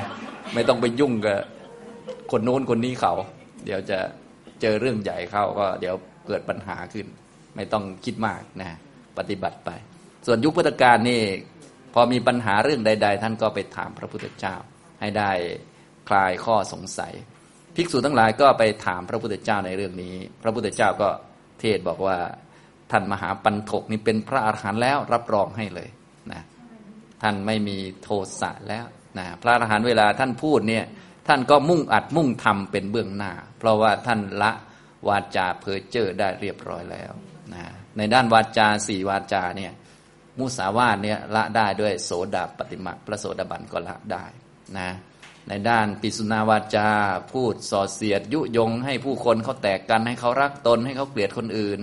[0.55, 1.39] ไม่ต้องไปยุ่งกับ
[2.31, 3.13] คนโน้นคนนี้เขา
[3.65, 3.99] เดี๋ยวจะ
[4.61, 5.95] เจอเรื่องใหญ่เข้าก็ เดี๋ยว
[6.27, 7.07] เกิดปัญหาขึ้น
[7.57, 8.69] ไม่ต้องคิดมากนะ
[9.19, 9.71] ปฏิบัติไป
[10.27, 11.21] ส่วนยุคพุทธกาลนี่
[11.95, 14.55] พอมีปัญหาเรื่องใด ๆ ท่านก็ไปถามพระพุทธเจ้า
[15.01, 15.31] ให้ได้
[16.09, 17.13] คลายข้อสงสัย
[17.77, 21.09] ภิกษุทั้งหลายก็ไปถามพระพุทธเจ้าในเรื่องนี้ พระพุทธเจ้าก็
[21.61, 22.17] เทศบอกว่า
[22.91, 25.89] ท่านมหาปันถกนี่เป็นพระอาหารหันต์แล้วรับรองให้เลย
[26.33, 26.43] นะ
[27.23, 28.09] ท่านไม่มีโท
[28.41, 28.85] สะแล้ว
[29.19, 30.85] นะพระอาหารหันต์เวลาท่านพูดเนี่ย
[31.29, 34.53] ท่านก็มุ่งอัดมุ่งทำเป็นเบื้องหน้า เพราะว่าท่านละ
[35.09, 37.13] วาจาเพ้อเจ้อได้เรียบร้อยแล้ว
[37.55, 37.65] นะ
[37.97, 39.73] ในด้านวาจาสี่วาจาเนี่ย
[40.39, 44.25] มุสาวาทเนี่ยละได้ด้วยโสดาปฏิมาพระโสดาบันก็ละได้
[44.79, 44.91] นะ
[45.49, 46.89] ในด้านปิสุนาวาจา
[47.33, 51.79] พูดส่อเสียดยุยง ให้ผู้คนเขาแตกกันให้เขารักตนให้เขาเกลียดคนอื่น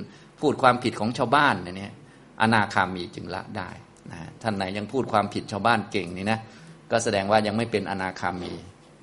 [0.45, 1.93] พูดความผิดของชาวบ้านเนี่ย
[2.41, 3.69] อนาคามีจึงละได้
[4.11, 6.39] นะท่านไหนยังพูดความผิดชาวบ้านเก่งนี่นะ
[6.91, 8.53] ก็แสดงว่ายังไม่เป็นอนาคามี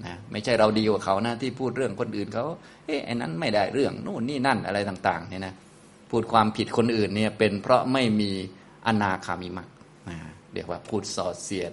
[0.04, 2.44] นะไม่ใช่เราดีกว่าเขานะที่พูดเรื่องคนอื่นเขา
[2.86, 5.54] เอ๊ะไอ้นั้นไม่ได้เรื่องนู่นนี่นั่นอะไรต่างๆเนี่ยนะ
[6.10, 8.30] พูดความผิดคนอื่นเนี่ยเป็นเพราะไม่มี
[8.86, 9.68] อนาคามีมัก
[10.08, 10.18] นะ
[10.52, 11.72] เรียกว่าพูดส่อเสียด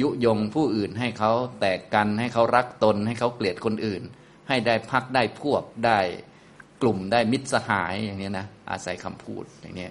[0.00, 4.02] ยุยงผู้อื่นให้เขาแตกกันให้เขารักตนให้เขาเกลียดคนอื่น
[4.48, 6.00] ให้ได้พักได้พวกได้
[6.82, 9.88] กลุ่มได้มิตรสหายอย่างนี้นะอาศัยคำพูดอย่างนี้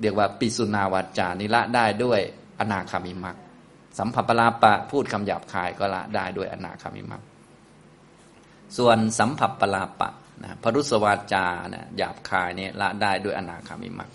[0.00, 2.20] เรียกว่าปิสุนาวาจานิละได้ด้วย
[2.60, 3.36] อนาคามิมัก
[3.98, 7.22] สัมผัสปลาปะพูดคำหยาบคายก็ละได้ด้วยอนาคามิมัก
[8.76, 10.10] ส่วนสัมผัสปลาปะ
[10.42, 14.10] นะพรุสวาจานะหยาบคายเนี่ยละได้ด้วยอนาคามิมัก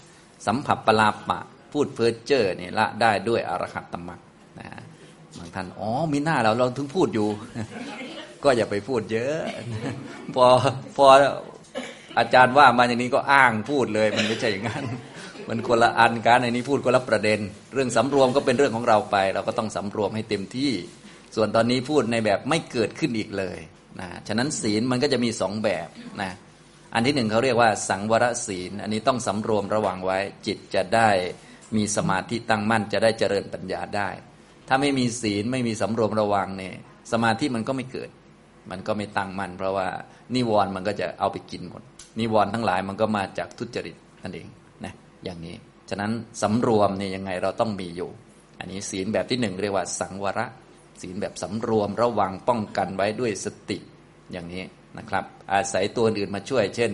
[0.48, 1.40] สัมผัสปลาปะ
[1.72, 4.20] พูดเพ้อเจ้อเนี่ยละได้ด้วยอรหัตตมัก
[4.60, 4.68] นะ
[5.38, 7.28] บางท่านอ๋อมีหน้าเราเราถึงพูดอยู่
[8.44, 9.38] ก็อย่าไปพูดเยอะ
[10.36, 10.46] พอ
[10.98, 11.06] พอ
[12.20, 14.86] อาจารย์ว่ามาอย่างนี้ก็อ้างพูดเลย มันไม่ใช่อย่างนั้น
[15.50, 17.40] มันคนละอันกันในนี้พูดคนละประเด็น
[17.74, 20.72] เรื่องสำรวมก็เป็นเรื่องของเราไป เราก็ต้องสำรวมให้เต็มที่
[21.36, 23.58] ส่วนตอนนี้พูดในแบบไม่เกิดขึ้นอีกเลย
[24.00, 25.88] นะฉะนั้นศีลมันก็จะมีสองแบบ
[26.22, 26.32] นะ
[26.94, 31.10] อันที่หนึ่งเขาเรียกว่าสังวรศีล อันนี้ต้องสำรวมระวังไว้ จิตจะได้
[31.78, 34.10] มีสมาธิตั้งมั่นจะได้เจริญปัญญาได้
[34.68, 36.76] ถ้าไม่มีศีลไม่มีสำรวมระวังเนี่ย
[37.12, 38.10] สมาธิมันก็ไม่เกิด
[38.72, 39.88] มันก็ไม่ตั้งมั่นเพราะว่า
[40.36, 41.82] นิวรณ์มันก็จะเอาไปกินหมด
[42.20, 44.48] นิวรณ์ทั้งหลายมันก็มาจากทุจริตนั่นเอง
[44.86, 45.56] นะอย่างนี้
[45.90, 48.10] ฉะนั้นสำรวมเนี่ยยังไงเราต้องมีอยู่
[48.60, 50.40] อันนี้ศีลแบบที่หนึ่งเรียกว่าสังวร
[51.02, 53.78] ศีลแบบสำรวมระวังป้องกันไว้ด้วยสติ
[54.32, 54.64] อย่างนี้
[54.98, 55.24] นะครับ
[55.54, 56.92] อาศัยตัวอื่นมาช่วย เช่น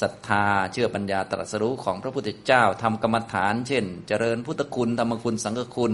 [0.00, 5.92] ศรัทธาเชื่อปัญญาตรัสรู้ของพระพุทธเจ้าทำกรรมฐาน เช่น เจริญพุทธคุณธรรมคุณสังฆคุณ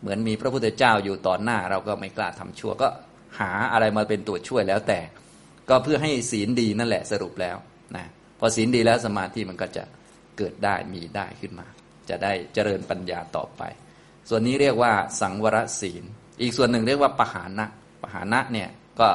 [0.00, 2.88] เหมือนมีพระพุทธเจ้าอยู่ต่อหน้า เราก็ไม่กล้าทำชั่วก็
[3.38, 5.00] หาอะไรมาเป็นตัวช่วยแล้วแต่
[5.68, 7.56] ก็เพื่อให้ศีลดีนั่นแหละสรุปแล้ว
[7.96, 8.06] นะ
[8.38, 9.84] พอศีลดีแล้วสมาธิมันก็จะ
[10.38, 11.66] เกิดได้มีได้ขึ้นมา
[12.08, 13.62] จะได้เจริญปัญญาต่อไป
[14.28, 16.04] ส่วนนี้เรียกว่าสังวรศีล
[16.40, 17.66] อีกส่วนหนึ่งเรียกว่าปหานะ
[18.02, 18.68] ปหานะเนี่ย
[19.00, 19.08] ก็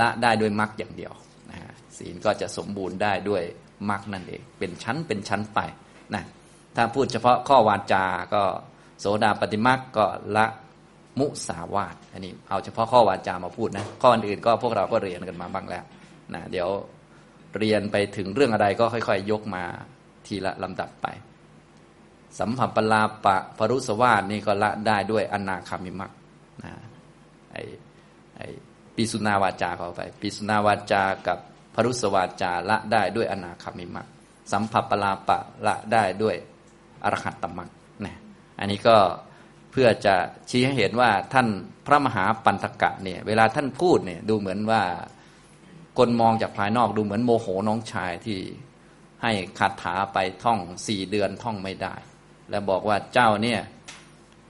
[0.00, 1.12] ละได้ด้วยมรรคอย่างเดียว
[1.50, 1.58] นะ
[1.98, 3.42] ศีลก็จะสมบูรณ์ได้ด้วย
[3.90, 5.60] มรรคนั่นเองเป็นชั้นเป็นชั้นไป
[6.14, 6.24] นะ
[6.76, 8.04] ถ้าพูดเฉพาะข้อวาจา
[8.34, 8.42] ก็
[9.00, 10.06] โสดาปฏิมรรคก็
[10.36, 10.46] ละ
[11.18, 15.84] มุสาวาทอันนี้เอาเฉพาะข้อวาจามาพูดนะข้ออื่นก็พวกเราก็เรียนกันมาบ้างแล้ว
[16.34, 16.68] นะเดี๋ยว
[17.58, 19.64] เรียนไปถึงเรื่องอะไรก็ค่อย ๆ ยกมา
[20.26, 21.06] ทีละลำดับไป
[22.38, 26.10] สัมผัสปลาปะพรุสวาสนี่ก็ละได้ด้วยอนาคามิมัก
[26.64, 26.72] นะ
[27.52, 27.56] ไอ
[28.36, 28.40] ไอ
[28.96, 31.38] ปิสุนาวาจาเข้าไปปิสุนาวาจากับ
[31.74, 34.06] พรุสวาจาละได้ด้วยอนาคามิมัก
[34.52, 36.36] สัมผัสปลาปะละได้ด้วย
[37.04, 37.68] อรหัตตมัก
[38.04, 38.14] นะ
[38.58, 38.96] อันนี้ก็
[39.72, 40.14] เพื่อจะ
[40.50, 41.48] ชี้ให้เห็นว่าท่าน
[41.86, 44.82] พระมหาปันธกะเนี่ยเวลาท่านพูดเนี่ยดูเหมือนว่า
[45.98, 48.38] คนมองจากภายนอกดูเหมือนโมโหน้องชายที่
[49.22, 51.94] ให้คาถาไปท่องสี่เดือนท่องไม่ได้
[52.50, 53.60] แล้วบอกว่าเจ้าเนี่ย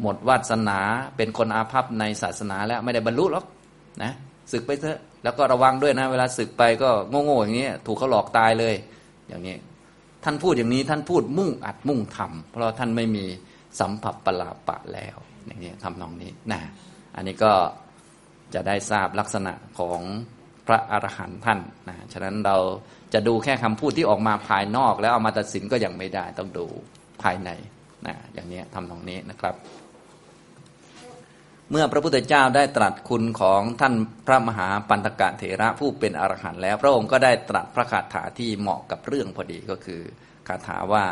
[0.03, 0.81] หมดวาสนา
[1.17, 3.45] เป็นคนอาภัพในศาสนาแล้วไม่ได้บรรลุหรอก
[4.03, 4.13] นะ
[4.53, 6.91] ศึกไปเถอะแล้วก็ระวังด้วยนะ เวลาศึกไปก็
[7.25, 8.75] โง่ๆอย่างนี้ถูกเขาหลอกตายเลย
[9.29, 9.57] อย่างนี้
[10.25, 13.25] ท่านพูดอย่างนี้ท่านพูดมุ่งอัดมุ่งทำเพราะท่านไม่มี
[13.81, 16.61] สัมผัสปลาปะแล้ว อย่างนี้ทำนองนี้นะ
[17.17, 17.53] อันนี้ก็
[18.55, 20.01] จะได้ทราบลักษณะของ
[20.67, 22.57] พระอรหันต์ท่านนะฉะนั้นเรา
[23.15, 26.67] จะดูแค่คำพูดที่ออกมาภายนอก แล้วเอามาตัดสินก็ยังไม่ได้ต้องดู
[27.23, 27.51] ภายใน
[28.07, 29.55] นะอย่างนี้ทำตรงนี้นะครับ
[31.71, 33.95] เมื่อพระพุทธเจ้าได้ตรัสคุณของท่าน
[34.27, 40.03] พระมหาปันตกะเถระผู้เป็นอรหันต์แล้วพระองค์ก็ได้ตรัสพระคาถาที่เหมาะกับเรื่องพอดีก็คือ
[40.49, 41.05] คาถาว่า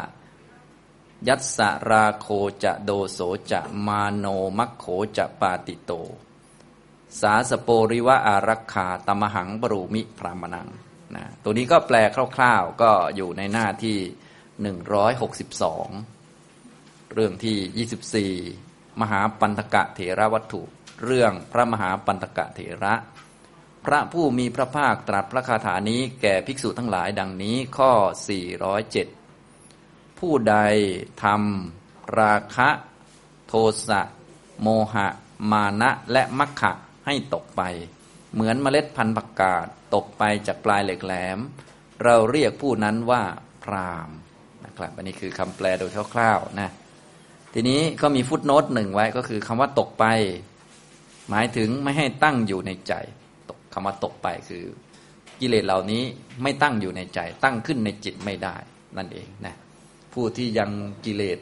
[1.28, 1.58] ยัตส
[1.90, 2.26] ราโค
[2.64, 3.20] จะโดโส
[3.52, 4.26] จะมาโน
[4.58, 4.86] มัคโข
[5.16, 5.92] จะปาติโต
[7.20, 10.68] สาสโปริวะอารักขาตมหังบรูมิพรามนัง
[11.14, 11.96] นะตัวนี้ก็แปล
[12.36, 13.98] คร่าว ๆ ก็อยู่ในหน้าที่
[14.76, 20.62] 162 เรื่องที่ 24 มหาปันตกะเถระวัตถุ
[21.04, 22.94] เรื่องพระมหาปันตกะเถระ
[23.84, 27.92] พระผู้มีพระภาคตรัสพระคาถานี้แก่ภิกษุทั้งหลายดังนี้ข้อ
[29.24, 30.56] 407 ผู้ใด
[31.22, 32.68] ทำราคะ
[33.46, 33.54] โท
[33.88, 34.00] สะ
[34.62, 35.06] โมหะ
[35.50, 36.72] มานะและมัคคะ
[37.06, 37.62] ให้ตกไป
[38.34, 41.38] เหมือนเมล็ดพันธุ์ผักกาดตกไปจากปลายเหล็กแหลม
[42.04, 43.22] เราเรียกผู้นั้นว่า
[43.64, 44.10] พราม
[44.64, 46.70] นะครับอันนี้คือคำแปลโดยคร่าวๆนะ
[47.54, 50.04] ทีนี้ก็มีฟุตโนตหนึ่งไว้ก็คือคำว่าตกไป
[51.30, 52.94] หมายถึงไม่ให้ตั้งอยู่ในใจ
[53.50, 54.64] ตกคำว่าตกไปคือ
[55.40, 56.02] กิเลสเหล่านี้
[56.42, 58.56] ไม่ตั้งอยู่ในใจ ตั้งขึ้นในจิตไม่ได้
[58.96, 59.54] นั่นเองนะ
[60.12, 60.70] ผู้ที่ยัง
[61.04, 61.38] กิเลส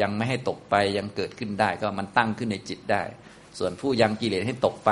[0.00, 3.02] ยังไม่ให้ตกไปยังเกิดขึ้นได้ ก็มันตั้งขึ้นในจิตได้
[3.58, 4.90] ส่วนผู้ยังกิเลสให้ตกไป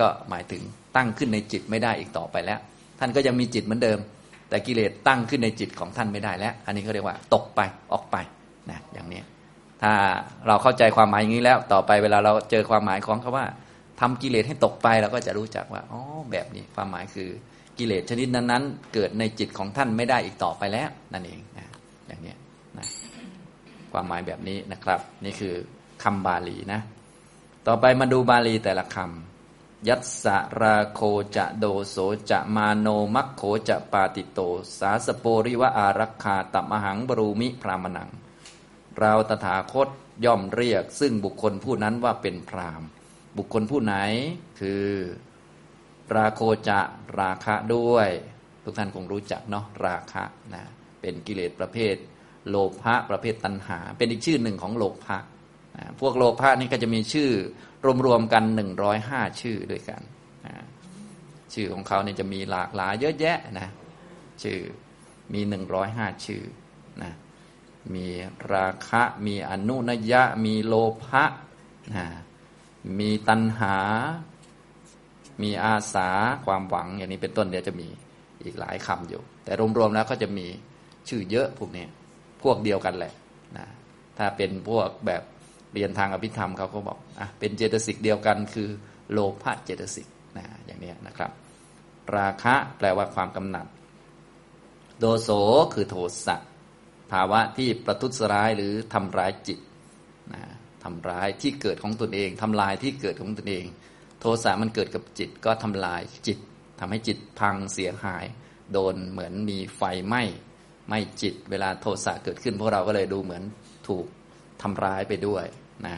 [0.00, 0.62] ก็หมายถึง
[0.96, 2.58] ตั้งขึ้นในจิตไม่ได้อีกต่อไปแล้ว
[2.98, 3.98] ท่านก็ยังมีจิตเหมือนเดิม
[4.48, 7.60] แต่กิเลสตั้งขึ้นในจิตของท่านไม่ได้แล้ว อันนี้เขาเรียกว่าตกไป
[7.92, 8.16] ออกไป
[8.70, 9.20] นะอย่างนี้
[9.82, 9.92] ถ้า
[10.46, 13.46] เราเข้าใจความหมายอย่างนี้แล้วต่อไปเวลาเราเจอความหมายของคาว่า
[14.00, 16.00] ทำกิเลสให้ตกไปเราก็จะรู้จักว่าอ๋อ
[16.30, 17.28] แบบนี้ความหมายคือ
[17.78, 21.66] กิเลสชนิดนั้นๆ เกิดในจิตของท่านไม่ได้อีกต่อไปแล้วนั่นเองนะ
[22.06, 22.34] อย่างนี้
[22.78, 22.86] นะ
[23.92, 25.54] ความหมายแบบนี้นะครับ นี่คือ
[26.02, 26.80] คำบาลีนะ
[27.68, 30.24] ต่อไปมาดูบาลีแต่ละคำยัตส
[30.60, 31.00] ราโค
[31.36, 31.96] จะโดโส
[32.30, 34.40] จะมาโนมัคโขจะปาติโต
[34.78, 38.10] สาสโปริวะอารักขาตัมหังบรูมิพรามนัง
[38.98, 39.88] เราตถาคต
[40.24, 42.82] ย่อมเรียก ซึ่งบุคคลผู้นั้นว่าเป็นพราม
[43.36, 43.94] บุคคลผู้ไหน
[44.60, 44.86] คือ
[46.14, 46.80] ราโคจะ
[47.18, 48.08] ราคะด้วย
[48.64, 50.24] ทุกท่านคงรู้จักเนาะราคะ
[50.54, 50.64] นะ
[51.00, 51.96] เป็นกิเลสประเภท
[52.48, 55.18] โลภะประเภทตัณหา เป็นอีกชื่อหนึ่งของโลภะ
[56.00, 57.30] พวกโลภะนี่ก็จะมีชื่อ
[58.06, 60.02] รวมๆกันหนึ่งร้อยห้าชื่อด้วยกัน
[61.54, 63.68] ชื่อของเขาเนี่ยจะมีหลากหลายเยอะแยะนะ
[64.42, 64.58] ชื่อ
[65.32, 66.42] มีหนึ่งร้อยห้าชื่อ
[67.02, 67.12] นะ
[67.94, 68.06] มี
[68.52, 71.24] ราคะ มีอนุนยะ มีโลภะ
[71.96, 72.06] นะ
[72.98, 73.76] มีตัณหา
[75.42, 76.08] มีอาสา
[76.44, 77.88] ความหวัง อย่างนี้เป็นต้นเดี๋ยวจะมี
[78.42, 80.46] อีกหลายคำอยู่ แต่รวมๆแล้วก็จะมี
[81.08, 81.84] ชื่อเยอะพวกนี้
[82.42, 83.12] พวกเดียวกันแหละ
[83.56, 83.66] นะ
[84.18, 85.22] ถ้าเป็นพวกแบบ
[85.74, 88.68] เรียนทางอภิธรรมเขาก็บอกอะเป็นเจตสิกเดียวกันคือ
[89.12, 90.06] โลภะเจตสิก
[90.36, 91.30] นะอย่างนี้นะครับ
[92.16, 93.66] ราคะแปลว่าความกำหนัด
[94.98, 95.28] โดโส
[95.74, 96.36] คือโทสะ
[97.12, 99.58] ภาวะที่ประทุษร้ายหรือทำร้ายจิต
[100.34, 100.42] นะ
[100.84, 103.64] ทำร้ายที่เกิดของตนเองทำลายที่เกิดของตนเอง
[104.20, 106.38] โทสะมันเกิดกับจิตก็ทำลายจิต
[106.80, 108.24] ทำให้จิตพังเสียหาย
[108.72, 110.22] โดนเหมือนมีไฟไหม้
[110.88, 113.42] ไหม้จิต เวลาโทสะเกิดขึ้นพวกเราก็เลยดูเหมือน
[113.88, 114.06] ถูก
[114.62, 115.44] ทำร้ายไปด้วย
[115.86, 115.96] นะ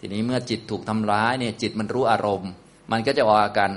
[0.00, 2.50] ทีนี้เมื่อจิตถูกทำร้ายเนี่ยจิตมันรู้อารมณ์
[2.92, 3.70] มันก็จะออกอาการ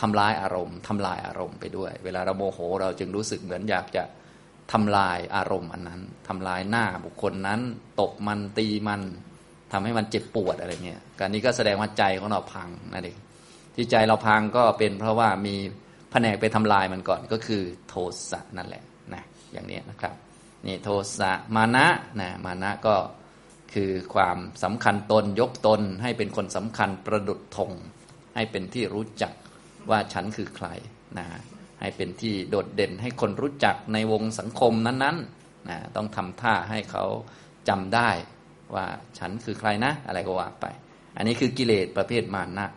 [0.00, 4.02] ทำลายอารมณ์ทำลายอารมณ์ไปด้วย เวลาเราโมโหเราจึงรู้สึกเหมือนอยากจะ
[4.72, 7.60] ทำลายอารมณ์อันนั้นทำลายหน้าบุคคลนั้น
[8.00, 9.00] ตกมันตีมัน
[9.72, 13.18] ทำให้มันเจ็บปวดอะไรเงี้ยการนี้ก็แสดงว่าใจของเราพังนั่นเอง
[13.74, 15.54] ที่ใจเราพังก็เป็นเพราะว่ามี
[16.10, 17.94] แผนกไปทำลายมันก่อนก็คือโท
[18.30, 18.82] สะนั่นแหละ
[19.14, 20.14] นะอย่างนี้นะครับ
[20.66, 20.88] นี่โท
[21.18, 21.86] สะมานะ
[22.20, 22.94] นะมานะก็
[23.74, 27.70] คือความสำคัญตนยกตนให้เป็นคนสำคัญประดุดธง
[28.34, 29.32] ให้เป็นที่รู้จัก
[29.90, 30.68] ว่าฉันคือใคร
[31.18, 31.26] นะ
[31.80, 37.04] ให้เป็นที่โดดเด่นให้คนรู้จักในวงสังคมนั้นๆนะต้องทำท่าให้เขา
[37.68, 38.10] จำได้
[38.74, 38.86] ว่า
[39.18, 40.66] ฉันคือใครนะ อะไรก็ว่าไป
[41.16, 42.68] อันนี้คือกิเลสประเภทมานะ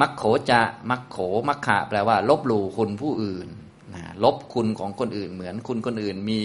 [0.00, 3.48] มักโขจะมักโขมักขะแปลว่า ลบหลู่คุณผู้อื่น
[3.94, 6.40] นะลบคุณของคนอื่นเหมือนคุณคนอื่นมี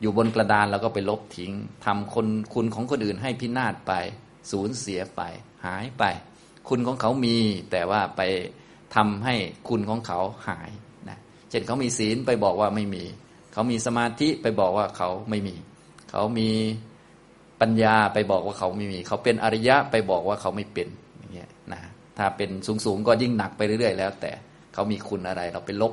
[0.00, 1.52] อยู่บนกระดานแล้วก็ไปลบทิ้ง
[1.84, 3.92] ทำคนคุณของคนอื่นให้พินาศไป
[4.50, 5.22] สูญเสียไป
[5.66, 6.04] หายไป
[6.68, 7.36] คุณของเขามี
[7.70, 8.22] แต่ว่าไป
[8.94, 9.34] ทำให้
[9.68, 10.70] คุณของเขาหาย
[11.08, 11.18] นะ
[11.50, 13.04] เช่นเขามีศีลไปบอกว่าไม่มี
[13.52, 15.54] เขามีสมาธิไปบอกว่าเขาไม่มี
[16.10, 16.50] เขามี
[17.60, 21.80] ปัญญาไปบอกว่าเขาไม่มี เขาเป็นอริยะไปบอกว่าเขาไม่เป็นอย่างเงี้ยนะ
[22.18, 22.50] ถ้าเป็น
[22.84, 24.32] สูงๆก็ยิ่งหนักไปเรื่อยๆ แล้ว แต่
[24.74, 25.92] เขามีคุณอะไรเราไปลบ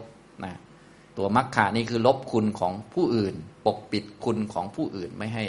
[1.18, 5.46] ตัวมัคคะนี่คือลบคุณของผู้อื่น ปกปิดคุณของผู้อื่น ไม่ให้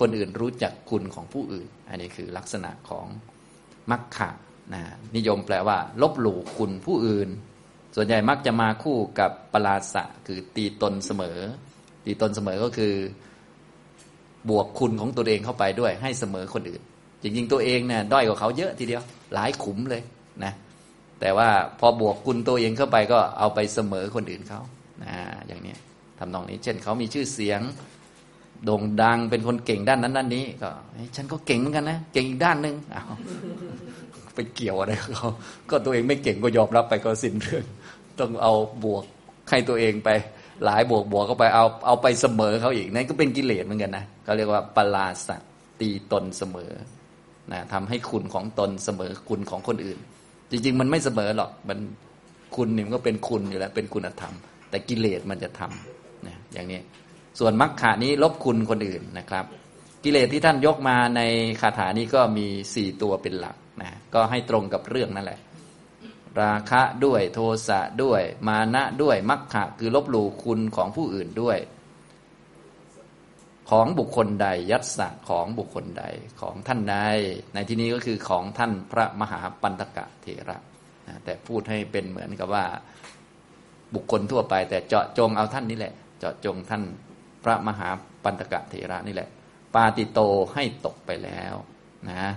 [0.00, 3.06] คนอื่นรู้จักคุณของผู้อื่น อันนี้คือลักษณะของ
[3.90, 4.30] มัคคะ
[4.74, 4.82] นะ
[5.16, 7.28] นิยมแปลว่า ลบหลู่คุณผู้อื่น
[7.96, 11.38] ส่วนใหญ่มักจะมาคู่กับปราศะคือตีตนเสมอ
[12.04, 12.94] ตีตนเสมอก็คือ
[14.50, 16.82] บวกคุณของตัวเองเข้าไปด้วย ให้เสมอคนอื่น
[17.22, 19.02] จริงๆตัวเองเนี่ยด้อยกว่าเขาเยอะทีเดียว
[19.34, 20.02] หลายขุมเลย
[20.44, 20.52] นะ
[21.20, 21.48] แต่ว่า
[21.80, 24.60] พอบวกคุณตัวเองเข้าไปก็เอาไปเสมอคนอื่นเขา
[25.04, 25.74] นะอย่างนี้
[26.18, 27.60] ทำนองนี้ เช่นเขามีชื่อเสียง
[28.64, 30.70] โด่งดังเป็นคนเก่งด้านนั้นด้านนี้ ก็
[31.16, 33.04] ฉันก็เก่งเหมือนกันนะเก่งอีกด้านหนึ่งเอา
[34.34, 35.30] ไปเกี่ยวอะไรเขา
[35.70, 37.64] ก็ตัวเองไม่เก่งก็ยอมรับไปก็สิ้นเรื่อง
[38.18, 38.52] ต้องเอา
[38.84, 39.04] บวก
[39.50, 40.08] ให้ตัวเองไป
[40.64, 45.40] หลายบวกบวกเข้าไปเอาเอาไปเสมอเขาอีกนั่นก็เป็นกิเลสเหมือนกันนะเขาเรียกว่าปลาสัต
[45.80, 46.72] ตีตนเสมอ
[47.52, 49.98] นะทำให้คุณของตนเสมอคุณของคนอื่น
[50.50, 51.78] จริง ๆ มันไม่เสมอหรอกมัน
[52.56, 54.34] คุณนี่มันก็เป็นคุณอยู่แล้วเป็นคุณธรรม
[54.72, 56.80] แต่กิเลสมันจะทำนะอย่างนี้
[57.38, 59.44] ส่วนมรรคานี้ลบคุณคนอื่นนะครับ
[60.04, 61.20] กิเลสที่ท่านยกมาใน
[61.60, 65.40] คาถานี้ก็มีสี่ตัวเป็นหลักนะก็ให้ตรงกับเรื่องนั่นแหละ
[66.42, 71.58] ราคะด้วยโทสะด้วย มานะด้วยมัคคะคือลบหลู่คุณของผู้อื่นด้วย
[73.70, 76.04] ของบุคคลใดยัตสะของบุคคลใด
[76.40, 76.96] ของท่านใด
[77.54, 80.58] ในที่นี้ก็คือของท่านพระมหาปันตกะเถระ
[81.06, 82.64] นะแต่พูดให้เป็นเหมือนกับว่า
[83.94, 86.82] บุคคลทั่วไป แต่เจาะจงเอาท่านนี่แหละ เจาะจงท่าน
[87.44, 87.88] พระมหา
[88.24, 89.28] ปันตกะเถระนี่แหละ
[89.74, 90.20] ปาติโต
[90.54, 91.54] ให้ตกไปแล้ว
[92.10, 92.32] นะ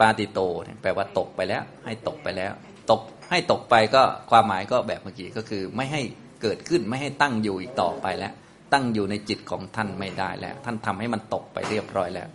[0.00, 0.40] ปาติโต
[0.82, 2.52] แปลว่าตกไปแล้ว ให้ตกไปแล้ว
[2.90, 6.02] ตกให้ตกไปก็ความหมายก็แบบเมื่อกี้ก็คือ ไม่ให้
[6.42, 8.32] เกิดขึ้นไม่ให้ตั้งอยู่อีกต่อไปแล้ว
[8.72, 12.28] ตั้งอยู่ในจิตของท่านไม่ได้แล้ว ท่านทำให้มันตกไปเรียบร้อยแล้ว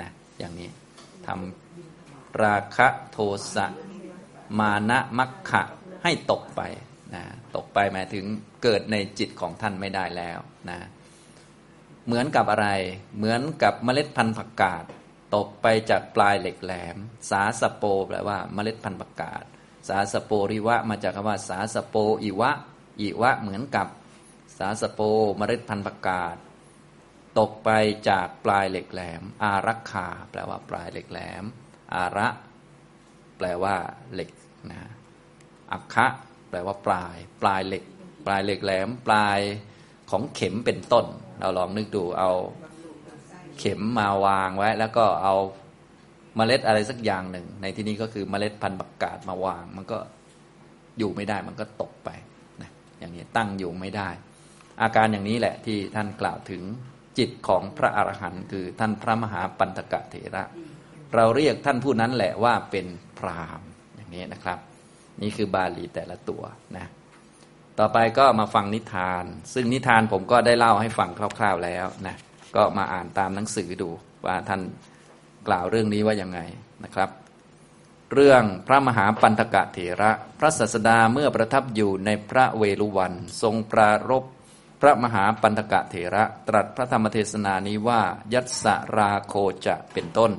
[0.00, 0.68] นะอย่างนี้
[1.26, 3.18] ทำราคะโท
[3.54, 3.66] สะ
[4.58, 5.62] มานะมัคคะ
[6.02, 6.60] ให้ตกไป
[7.14, 7.24] นะ
[7.56, 8.24] ตกไปหมายถึง
[8.62, 10.38] เกิดในจิตของท่านไม่ได้แล้ว
[10.70, 10.78] นะ
[12.06, 12.68] เหมือนกับอะไร
[13.16, 14.84] เหมือนกับเมล็ดพันธุ์ผักกาด
[15.34, 16.96] ตกไปจากปลายเหล็กแหลม
[17.30, 19.42] สาสโปแปลว่าเมล็ดพันธุ์ประกาศ
[19.88, 22.50] สาสโปริวะมาจากคำว่าสาสโปอิวะ
[23.00, 23.86] อิวะเหมือนกับ
[24.58, 25.00] สาสโป
[25.38, 26.36] เมล็ดพันธุ์ประกาศ
[27.38, 27.70] ตกไป
[28.08, 31.44] จากปลายเหล็กแหลม อารักขาแปลว่าปลายเหล็กแหลม
[31.94, 32.28] อาระ
[33.36, 33.76] แปลว่า
[34.12, 34.30] เหล็ก
[34.70, 34.80] นะ
[35.72, 36.06] อักคะ
[36.50, 37.84] แปลว่าปลาย ปลายเหล็ก
[38.26, 39.38] ปลายเหล็กแหลม ปลาย
[40.10, 41.06] ของเข็มเป็นต้น
[41.40, 42.30] เราลองนึกดูเอา
[43.58, 45.34] เข็มมาวางไว้ แล้วก็เอา
[46.36, 49.98] เมล็ดอะไรสักอย่างหนึ่ง ในที่นี้ก็คือเมล็ดพันธุ์ประกาศมาวาง มันก็
[50.98, 52.10] อยู่ไม่ได้มันก็ตกไป
[52.62, 54.08] นะอย่างนี้ตั้งอยู่ไม่ได้
[54.82, 56.62] อาการอย่างนี้แหละที่ท่านกล่าวถึง
[57.18, 60.44] จิตของพระอรหันต์คือท่านพระมหาปันตกะเถระ
[61.14, 62.86] เราเรียกท่านผู้นั้นแหละว่าเป็น
[63.18, 63.60] พราม
[63.96, 64.58] อย่างนี้นะครับ
[65.22, 66.42] นี่คือบาลีแต่ละตัว
[66.76, 66.86] นะ
[67.78, 72.16] ต่อไปก็มาฟังนิทาน ซึ่งนิทานผมก็ได้เล่าให้ฟังคร่าว ๆแล้วนะ
[72.56, 73.90] ก็มาอ่านตามหนังสือดู
[74.26, 74.60] ว่าท่าน
[75.48, 76.40] กล่าวเรื่องนี้ว่ายังไง
[76.84, 77.10] นะครับ
[78.14, 84.24] เรื่องพระมหาปันธกะเถระ พระศาสดาเมื่อประทับอยู่ในพระเวลุวัน ทรงปรารบ
[84.80, 88.02] พระมหาปันธกะเถระตรัสพระธรรมเทศนานี้ว่า
[88.32, 88.64] ยัส
[88.96, 89.34] ราโค
[89.66, 90.32] จะเป็นต้น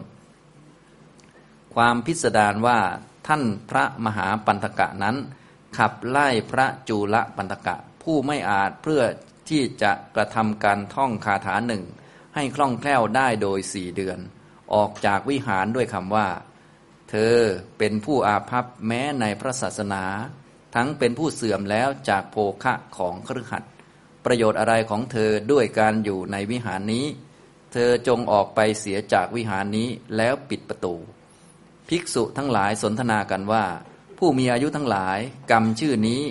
[1.76, 2.80] ความพิสดารว่า
[3.30, 5.16] ท่านพระมหาปันธกะนั้น
[5.78, 9.02] ขับไล่พระจูลปันธกะ ผู้ไม่อาจเพื่อ
[9.50, 11.84] ที่จะกระทำการท่องคาถาหนึ่ง
[12.36, 14.20] ให้คล่องแคล่วได้โดยสี่เดือน
[14.74, 16.28] ออกจากวิหารด้วยคำว่า
[17.10, 17.36] เธอ
[17.78, 20.04] เป็นผู้อาภัพแม้ในพระศาสนา
[20.76, 23.64] ทั้งเป็นผู้เสื่อมแล้วจากโภคะของครหัด
[24.26, 27.06] ประโยชน์อะไรของเธอด้วยการอยู่ในวิหารนี้
[27.74, 29.88] เธอจงออกไปเสียจากวิหารนี้
[30.18, 30.96] แล้วปิดประตู
[31.90, 33.66] ภิกษุทั้งหลายสนทนากันว่า
[34.18, 35.20] ผู้มีอายุทั้งหลาย
[35.52, 36.22] กรรมชื่อนี้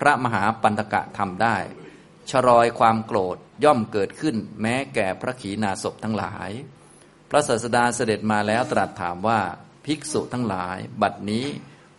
[0.00, 1.56] พระมหาปันตกะทำได้
[2.30, 6.50] ชรอยความโกรธย่อมเกิดขึ้น แม้แก่พระขีณาสพทั้งหลาย
[7.30, 9.40] พระศาสดาเสด็จมาแล้วตรัสถามว่า
[9.86, 11.46] ภิกษุทั้งหลาย บัดนี้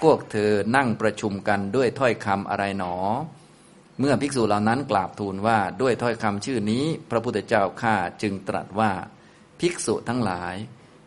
[0.01, 2.95] พวกเธอนั่งประชุมกันด้วยถ้อยคำอะไรหนอ
[3.99, 8.91] เมื่อภิกษุเหล่านั้นกราบทูลว่าด้วยถ้อยคำชื่อนี้ พระพุทธเจ้าข้าจึงตรัสว่า
[9.59, 10.55] ภิกษุทั้งหลาย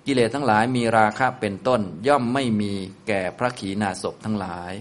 [0.07, 2.73] กิเลสทั้งหลายมีราคะเป็นต้นย่อมไม่มี
[3.07, 4.73] แก่พระขีณาสพทั้งหลาย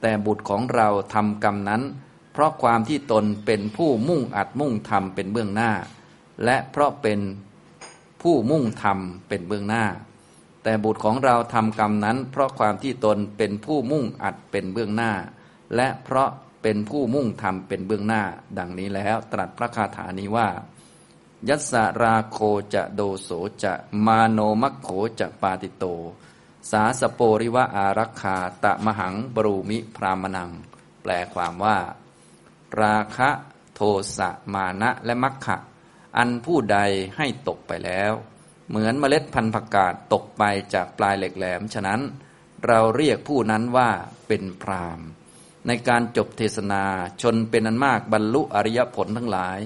[0.00, 1.82] แต่บุตรของเราทำกรรมนั้น
[2.32, 5.72] เพราะความที่ตนเป็นผู้มุ่งอัดมุ่งทำเป็นเบื้องหน้า
[6.44, 7.20] และเพราะเป็น
[8.22, 9.84] ผู้มุ่งทำเป็นเบื้องหน้า
[10.62, 15.12] แต่บุตรของเราทำกรรมนั้น เพราะความที่ตนเป็นผู้มุ่งอัดเป็นเบื้องหน้า
[15.76, 16.30] และเพราะ
[16.62, 18.22] เป็นผู้มุ่งทำเป็นเบื้องหน้า
[18.58, 20.48] ดังนี้แล้วตรัสพระคาถานี้ว่า
[21.48, 21.72] ยัส
[22.02, 22.38] ราโค
[22.74, 23.30] จะโดโส
[23.62, 23.74] จะ
[24.06, 24.88] มาโนมัคโข
[25.20, 25.84] จะปาติโต
[26.70, 30.50] สาสโปริวะอารักขาตะมหังบรูมิพรามนัง
[31.02, 31.78] แปลความว่า
[32.80, 33.30] ราคะ
[33.74, 33.80] โท
[34.16, 35.56] สะมานะและมัคคะ
[36.16, 36.78] อันผู้ใด
[37.16, 38.12] ให้ตกไปแล้ว
[38.68, 40.42] เหมือนเมล็ดพันธุ์ผักกาดตกไป
[40.74, 42.00] จากปลายเหล็กแหลม ฉะนั้น
[42.66, 43.90] เราเรียกผู้นั้นว่า
[44.26, 45.00] เป็นพราม
[45.66, 46.84] ในการจบเทศนา
[47.22, 49.58] ชนเป็นอันมากบรรลุอริยผลทั้งหลาย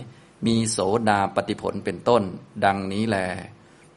[0.46, 0.78] มีโส
[1.08, 2.22] ดาปฏิผลเป็นต้น
[2.64, 3.18] ดังนี้แล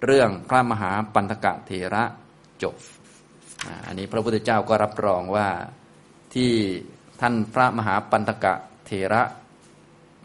[0.05, 2.03] เรื่องพระมหาปันธกะเทระ
[2.63, 2.75] จบ
[3.87, 5.47] อันนี้พระพุทธเจ้าก็รับรองว่า
[6.33, 6.51] ที่
[7.21, 8.53] ท่านพระมหาปันธกะ
[8.85, 9.21] เทระ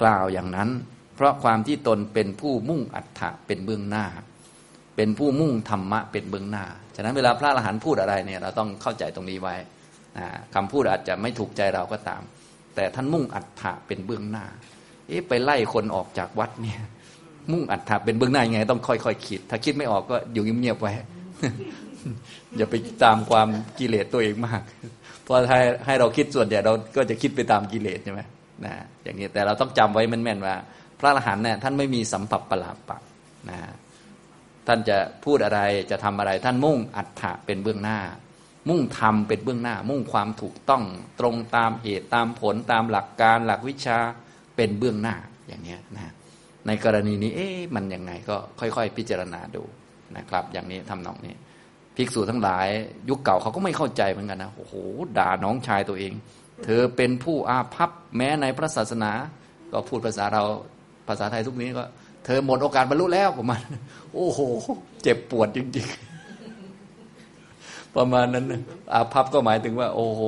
[0.03, 0.71] กล่าวอย่างนั้น
[1.15, 4.07] เพราะความที่ตนเป็นผู้มุ่งอัฏฐะเป็นเบื้องหน้า
[4.97, 6.65] เป็นผู้มุ่งธรรมะเป็นเบื้องหน้า
[6.97, 9.55] ฉะนั้นเวลาพระอรหันต์พูดอะไรเนี่ยเราต้องเข้าใจตรงนี้ไว้
[10.55, 12.23] คำพูดอาจจะไม่ถูกใจเราก็ตาม
[12.75, 14.45] แต่ท่านมุ่งอัฏฐะเป็นเบื้องหน้า
[15.11, 16.79] เอ๊ะไปไล่คนออกจากวัดเนี่ย
[17.53, 20.93] มุ่งอัฏฐะเป็นเบื้องหน้ายังไง ต้องค่อยๆคคิด ถ้าคิดไม่ออกก็อยู่เงียบๆไว้
[22.57, 23.49] อย่าไปตามความ
[23.79, 24.63] กิเลสตัวเองมาก
[25.23, 28.21] เพราะให้ให้เราคิดส่วนใหญ่เราก็จะคิดไปตามกิเลสใช่ไหม
[28.65, 30.55] นะอย่างนี้แต่เราต้องจำไว้แม่นๆว่า
[30.99, 32.99] พระอรหันต์เนี่ยท่านไม่มีสัมผัสประหลาดปะ
[33.51, 33.59] นะ
[34.67, 37.99] ท่านจะพูดอะไรจะทำอะไร ท่านมุ่งอัฏฐะเป็นเบื้องหน้า
[38.69, 40.83] มุ่งทำเป็นเบื้องหน้า มุ่งความถูกต้อง
[41.21, 43.99] ตรงตามเหตุตามผลตามหลักการหลักวิชา
[44.61, 45.17] เป็นเบื้องหน้า
[45.49, 46.13] อย่างนี้นะ
[46.67, 49.63] ในกรณีนี้เอ๊ะมันยังไงก็ค่อย ๆ พิจารณาดู
[50.17, 51.35] นะครับ อย่างนี้ทำนองนี้
[51.97, 52.67] ภิกษุทั้งหลาย
[53.09, 54.75] ยุคเก่าเขาก็ไม่เข้าใจเหมือนกันนะโอ้โห
[55.19, 56.13] ด่าน้องชายตัวเอง
[56.65, 59.13] เธอเป็นผู้อาภัพแม้ในพระศาสนา
[59.73, 60.45] ก็พูดภาษาเรา
[61.09, 61.85] ภาษาไทยทุกนี้ก็
[62.25, 63.61] เธอหมดโอกาสบรรลุแล้วประมาณ
[64.15, 64.41] โอ้โห
[65.03, 68.47] เจ็บปวดจริงๆ ประมาณนั้น
[68.95, 70.23] อาภัพก็หมายถึงว่า โอ้โห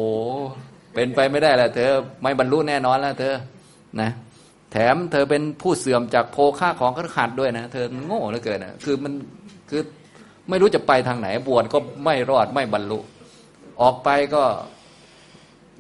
[0.95, 1.91] เป็นไปไม่ได้แหละเธอ
[2.23, 3.35] ไม่บรรลุแน่นอนแล้วเธอ
[4.01, 4.11] นะ
[4.73, 9.13] แถมเธอเป็นผู้เสื่อมจากโภค่าของขัขัดด้วยนะ เธอโง่เหลือเกินนะคือมัน
[9.71, 9.83] คือ
[10.49, 12.99] ไม่รู้จะไปทางไหนบวชก็ไม่รอดไม่บรรลุ
[13.81, 14.45] ออกไปก็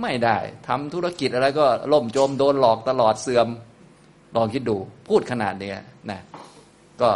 [0.02, 0.36] ไม่ได้
[0.68, 3.48] ทำธุรกิจอะไรก็ล่มจมโดนหลอกตลอดเสื่อม
[4.36, 4.76] ลองคิดดู
[5.08, 5.78] พูดขนาดเนี้ย
[6.10, 6.20] นะ
[7.02, 7.10] ก็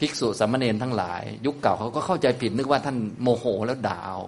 [0.00, 4.18] ภิกษุสามเณรทั้งหลาย ยุคเก่าเขาก็เข้าใจผิดนึกว่าท่านโมโหแล้วด่าว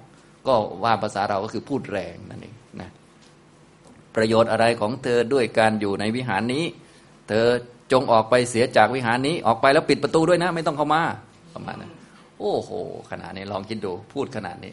[0.47, 0.55] ก็
[0.85, 2.91] ว่าภาษาเราก็คือพูดแรงนั่นเองนะ
[4.17, 6.65] ประโยชน์อะไรของเธอด้วยการอยู่ในวิหารนี้
[7.29, 7.47] เธอ
[7.93, 11.03] จงออกไปเสียจากวิหารนี้ออกไปแล้วปิดประตูด้วยนะ ไม่ต้องเข้ามา
[11.55, 11.93] ประมาณนั้น
[12.39, 12.71] โอ้โห
[13.11, 14.73] ขนาดนี้ลองคิดดูพูดขนาดนี้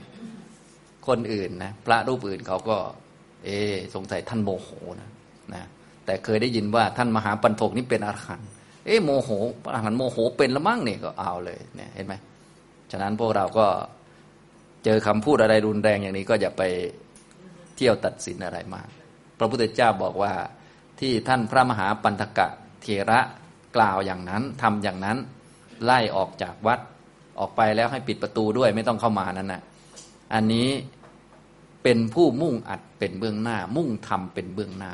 [1.08, 2.78] คนอื่นนะพระรูปอื่นเขาก็
[3.46, 3.50] เอ
[3.96, 4.70] สงสัยท่านโมโห
[5.02, 5.10] นะ
[5.54, 5.64] นะ
[6.06, 8.50] แต่เคยได้ยินว่าท่านมหาปันถกนี่เป็นอรหันต์
[8.86, 9.30] เอ๊โมโห
[9.68, 12.14] อรหันต์โมโหเป็นละมั่งเนี่ยก็เอาเลยเนี่ยเห็นไหม
[12.92, 13.68] ฉะนั้นพวกเราก็
[14.86, 16.64] เจอคำพูดอะไรรุนแรงอย่างนี้ก็อย่าไป
[17.76, 18.88] เที่ยวตัดสินอะไรมาก
[19.42, 20.34] พระพุทธเจ้าบอกว่า
[21.00, 22.48] ที่ท่านพระมหาปันถก
[22.82, 23.20] เถระ
[23.76, 25.18] กล่าวอย่างนั้นทำอย่างนั้น
[25.86, 26.80] ไล่ออกจากวัด
[27.40, 29.62] ออกไปแล้วให้ปิดประตูด้วยไม่ต้องเข้ามานั่นนะ
[30.34, 30.70] อันนี้
[31.84, 34.94] เป็นผู้มุ่งอัดเป็นเบื้องหน้า มุ่งทำเป็นเบื้องหน้า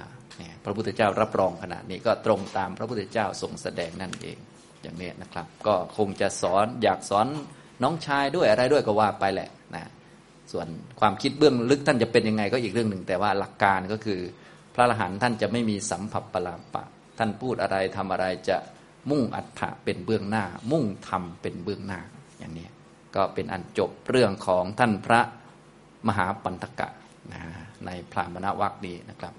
[0.63, 4.37] พระพุทธเจ้ารับรองขนาดนี้ก็ตรงตามพระพุทธเจ้าทรงแสดงนั่นเอง
[4.81, 7.27] อย่างนี้นะครับ ก็คงจะสอนอยากสอน
[7.83, 9.49] น้องชายด้วยอะไรด้วยก็ว่าไปแหละ
[10.51, 10.67] ส่วน
[10.99, 14.19] ความคิดเบื้องลึกท่านจะเป็นยังไงก็อีกเรื่องหนึ่ง แต่ว่าหลักการก็คือ
[14.73, 16.83] พระอรหันต์ท่านจะไม่มีสัมผัสปรามปะ
[17.17, 18.57] ท่านพูดอะไรทำอะไรจะ
[19.09, 21.99] มุ่งอัฏฐะเป็นเบื้องหน้า มุ่งทำเป็นเบื้องหน้า
[22.39, 22.67] อย่างนี้
[23.15, 25.21] ก็เป็นอันจบเรื่องของท่านพระ
[26.07, 26.89] มหาปันตกะ
[27.33, 27.41] นะ
[27.85, 29.33] ในพรามณวัคดีนะครับ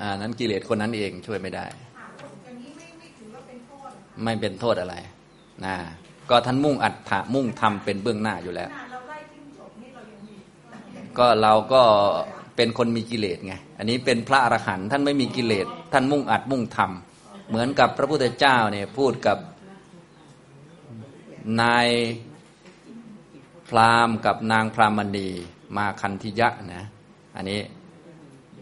[0.00, 1.66] อ่านั้นกิเลสคนนั้นเองช่วยไม่ได้
[4.24, 4.94] ไม่เป็นโทษอะไร
[5.64, 5.76] นะ
[6.30, 8.70] ก็ท่านมุ่งอัตถะมุ่งทำเป็นเบื้องหน้าอยู่แล้ว
[11.18, 11.82] ก็เราก็
[12.56, 19.38] เป็นคนมีกิเลสไง อันนี้เป็นพระอรหันต์ท่านไม่มีกิเลส ท่านมุ่งอัดมุ่งทำเหมือนกับพระพุทธเจ้าเนี่ยพูดกับ
[21.60, 21.88] นาย
[23.68, 25.28] พราหมณ์กับนางพรามณี
[25.76, 26.84] มาคันธิยะนะ
[27.36, 27.60] อันนี้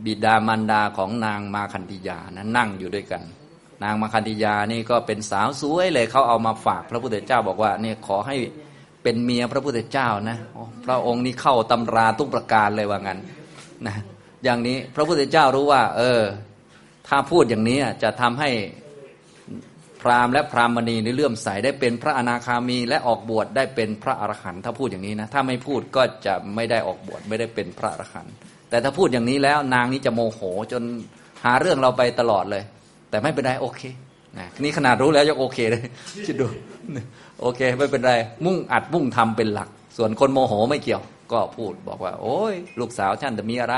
[0.05, 3.23] บิดามารดาของนางมาคันธิยานะนั่งอยู่ด้วยกัน
[3.83, 8.37] นางมาคันธิยานี่ก็เป็นสาวสวยเลยเขาเอามาฝากพระพุทธเจ้าบอกว่าเนี่ยขอให้
[9.03, 10.39] เป็นเมียพระพุทธเจ้านะ
[10.85, 13.19] พระองค์นี้เข้าตำราทุกประการเลยว่างั้น
[13.87, 13.95] นะ
[14.45, 16.21] อย่างนี้พระพุทธเจ้ารู้ว่า เออ
[17.09, 18.51] ถ้าพูดอย่างนี้จะทำให้
[20.05, 28.33] พราหมณ์และพราหมณีในเลื่อมใสได้เป็นพระอนาคามีและออกบวชได้เป็นพระอรหันต์ถ้าพูดอย่างนี้นะถ้าไม่พูดก็จะไม่ได้ออกบวชไม่ได้เป็นพระอรหันต์
[28.71, 30.41] แต่ถ้าพูดอย่างนี้แล้วนางนี้จะโมโห
[30.73, 30.83] จน
[31.45, 32.63] หาเรื่องเราไปตลอดเลย
[33.11, 33.83] แต่ไม่เป็นไรโอเค
[34.39, 35.85] นะนี่ขนาดรู้แล้วยังโอเคเลย
[36.27, 36.47] คิดดู
[37.41, 41.03] โอเค ไม่เป็นไร มุ่งอัดมุ่งทำเป็นหลัก ส่วนคนโมโหไม่เกี่ยว
[41.33, 43.77] ก็พูดบอกว่า โอ้ยลูกสาวท่านจะมีอะไร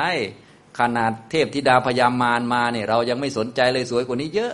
[0.78, 4.52] ขนาดเทพธิดาพยามารมาเนี่ยเรายังไม่สนใจเลยสวยกว่านี้เยอะ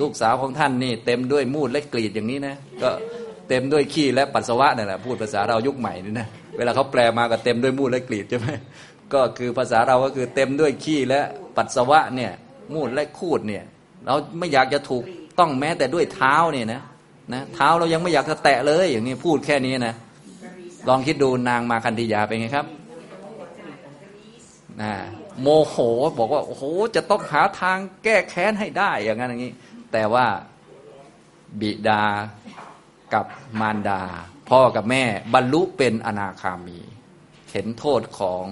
[0.00, 2.90] ลูกสาวของท่านนี่ เต็มด้วยมูดและกรีดอย่างนี้นะก็
[3.48, 6.26] เต็มด้วยขี้และปัสสาวะนี่แหละพูดภาษาเรายุคใหม่นี่นะ
[6.56, 8.48] เวลาเขาแปลมาก็เต็มด้วยมูดและกรีดใช่ไหม
[9.14, 11.20] ก็คือภาษาเราก็คือเต็มด้วยขี้และ
[11.56, 12.32] ปัสสาวะเนี่ย
[12.74, 13.64] มูดและคูดเนี่ย
[14.06, 15.04] เราไม่อยากจะถูก
[15.38, 16.80] ต้องแม้แต่ด้วยเท้าเนี่ยนะ
[17.32, 19.94] นะเท้าเรายังไม่อยากจะแตะเลย อย่างนี้พูดแค่นี้นะ
[20.88, 22.66] ลองคิดดูนางมาคันธียาเป็นไงครับ
[24.82, 24.92] นะ
[25.42, 25.76] โมโห
[26.18, 26.64] บอกว่าโอ้โห
[26.96, 29.52] จะต้องหาทางแก้แค้นให้ได้อย่างนั้นอย่างนี้
[29.92, 30.26] แต่ว่า
[31.60, 32.02] บิดา
[33.14, 33.26] กับ
[33.60, 34.02] มารดา
[34.50, 36.78] พ่อกับแม่บรรลุเป็นอนาคามี
[37.52, 38.46] เห็นโทษของ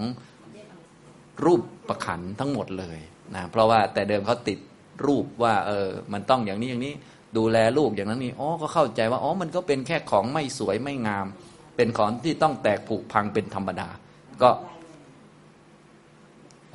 [1.45, 2.99] รูปประขันทั้งหมดเลย
[3.34, 4.59] นะเพราะว่าแต่เดิมเขาติด
[5.07, 6.95] รูปว่า เออ มันต้องอย่างนี้อย่างนี้
[7.36, 11.26] ดูแลลูกอย่างนั้นนี่อ๋อก็เข้าใจว่าอ๋อมันก็เป็นแค่ของไม่สวยไม่งาม
[11.76, 13.89] เป็นของที่ต้องแตกผุพังเป็นธรรมดา
[14.43, 14.51] ก็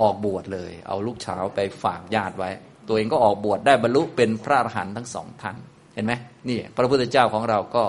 [0.02, 2.52] ออกบวชเลย เอาลูกเช้าไปฝากญาติไว้
[2.88, 5.58] ตัวเองก็ออกบวชได้บรรลุเป็นพระอรหันต์ทั้งสองท่าน
[5.94, 6.14] เห็นไหม
[6.50, 7.84] นี่พระพุทธเจ้าของเราก็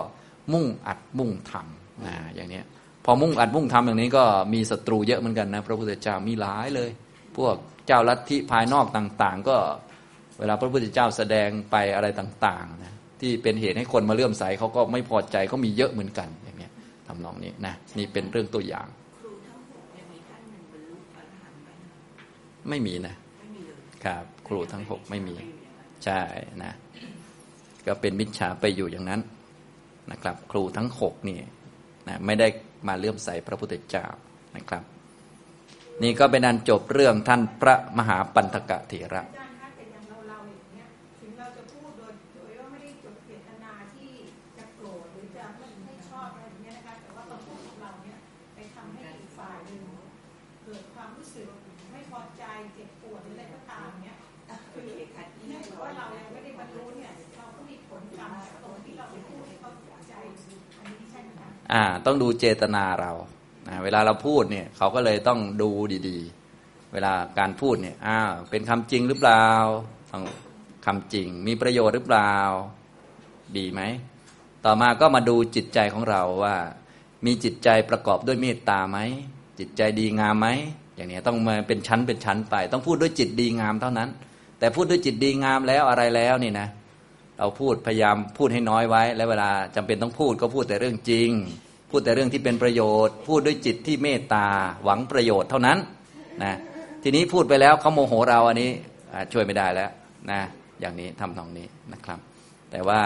[0.53, 2.61] มุ่งอัดมุ่งทำนะอย่างนี้
[3.05, 4.24] พอมุ่งอัดมุ่งทำอย่างนี้ก็
[4.55, 6.90] มีศัตรูเยอะเหมือนกันนะพระพุทธเจ้ามีหลายเลย
[7.36, 7.55] พวก
[7.86, 9.57] เจ้าลัทธิภายนอกต่างๆ ก็
[10.38, 16.68] เวลาพระพุทธเจ้าแสดงไปอะไรต่างๆนะที่เป็นเหตุให้คนมาเลื่อมใสเขาก็ไม่พอใจก็มีเยอะเหมือนกันอย่างนี้
[17.07, 18.86] ทำนองนี้นะนี่เป็นเรื่องตัวอย่าง
[22.68, 23.14] ไม่มีนะ
[24.05, 25.36] ครับ ครูทั้งหกไม่มี
[26.05, 26.20] ใช่
[26.64, 26.72] นะ
[27.86, 29.20] ก็เป็นมิจฉาไปอยู่อย่างนั้น
[30.11, 31.38] นะครับ ครูทั้งหกนี่
[32.09, 32.49] นะไม่ได้
[32.88, 34.07] มาเลื่อมใสพระพุทธเจ้า
[34.57, 34.82] นะครับ
[36.03, 39.22] นี่ก็เป็นอันจบเรื่องท่านพระมหาปันธกะเถระ
[61.75, 63.12] อ่าต้องดูเจตนาเรา
[63.68, 65.70] นะเวลาเราพูดเนี่ยเขาก็เลยต้องดู
[66.09, 69.47] ดีๆ เวลาการพูดเนี่ยอ้าวเป็นคำจริงหรือเปล่า
[70.12, 70.25] ต้อง
[70.87, 72.35] คำจริง มีประโยชน์หรือเปล่า
[73.57, 73.81] ดีไหม
[74.64, 76.57] ต่อมาก็มาดูจิตใจของเราว่า
[77.25, 78.99] มีจิตใจประกอบด้วยเมตตาไหม
[79.59, 80.49] จิตใจดีงามไหม
[80.97, 84.09] อย่างนี้ต้องมาเป็นชั้นเป็นชั้นไป ต้องพูดด้วยจิตดีงามเท่านั้น
[84.59, 86.68] แต่พูดด้วยจิตดีงามแล้วอะไรแล้วนี่นะ
[87.39, 91.31] เราพูดพยายามพูดให้น้อยไว้ และเวลาจำเป็นต้องพูดก็พูดแต่เรื่องจริง
[91.97, 94.47] พูดแต่เรื่องที่เป็นประโยชน์ พูดด้วยจิตที่เมตตา
[94.84, 95.78] หวังประโยชน์เท่านั้น
[96.42, 96.55] นะ
[97.03, 98.70] ทีนี้พูดไปแล้วเขาโมโหเราอันนี้
[99.32, 99.90] ช่วยไม่ได้แล้ว
[100.30, 100.40] นะ
[100.80, 102.18] อย่างนี้ทำนองนี้นะครับ
[102.70, 103.01] แต่ว่า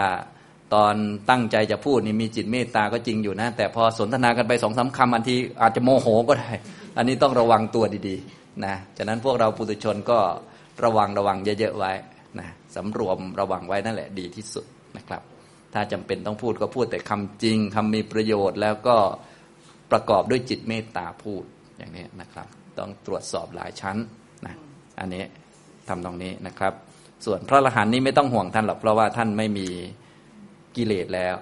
[0.73, 0.95] ตอน
[1.29, 6.51] ตั้งใจจะพูดนี่มีจิตเมตตาก็จริงอยู่นะ แต่พอสนทนากันไปสองสาคำอันทีอาจจะโมโหก็ได้
[6.97, 10.19] อันนี้ต้องระวังตัวดีๆนะฉะนั้นพวกเราปุถุชนก็
[10.83, 11.91] ระวังระวังเยอะๆไว้
[12.39, 14.65] นะสำรวมระวังไว้นั่นแหละดีที่สุด
[14.97, 15.23] นะครับ
[15.73, 18.97] ถ้าจำเป็นต้องพูดก็พูดแต่คำจริงคำมีประโยชน์ แล้วก็
[19.91, 21.43] ประกอบด้วยจิตเมตตาพูด
[21.77, 22.47] อย่างนี้นะครับ
[22.79, 23.97] ต้องตรวจสอบหลายชั้น
[24.45, 24.55] นะ
[24.99, 25.23] อันนี้
[25.87, 26.73] ทำตรงนี้นะครับ
[27.25, 29.67] ส่วนพระอรหันต์นี่ไม่ต้องห่วงท่านหรอกเพราะว่าท่านไม่มี
[30.75, 31.35] กิเลสแล้ว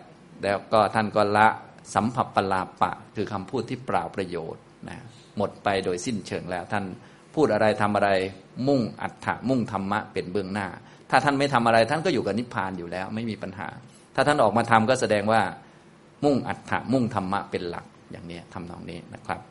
[0.44, 1.48] แล้วก็ท่านก็ละ
[1.96, 4.98] สัมผัสปลาปะ คือคำพูดที่เปล่าประโยชน์นะ
[5.38, 6.86] หมดไปโดยสิ้นเชิงแล้ว ท่าน
[7.36, 8.10] พูดอะไรทำอะไร
[8.68, 10.68] มุ่งอัฏฐะมุ่งธรรมะเป็นเบื้องหน้า
[11.10, 13.68] ถ้าท่านไม่ทำอะไรท่านก็อยู่กับนิพพานอยู่แล้ว ไม่มีปัญหา
[14.20, 15.42] ถ้าท่านออกมาทำก็แสดงว่า
[16.24, 19.42] มุ่งอัฏฐะมุ่งธรรมะเป็นหลักอย่างนี้ทำนองนี้นะครับ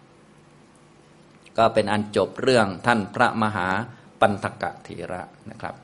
[1.59, 3.69] ก็เป็นอันจบเรื่องท่านพระมหา
[4.21, 5.75] ปันธกะเถระนะครับ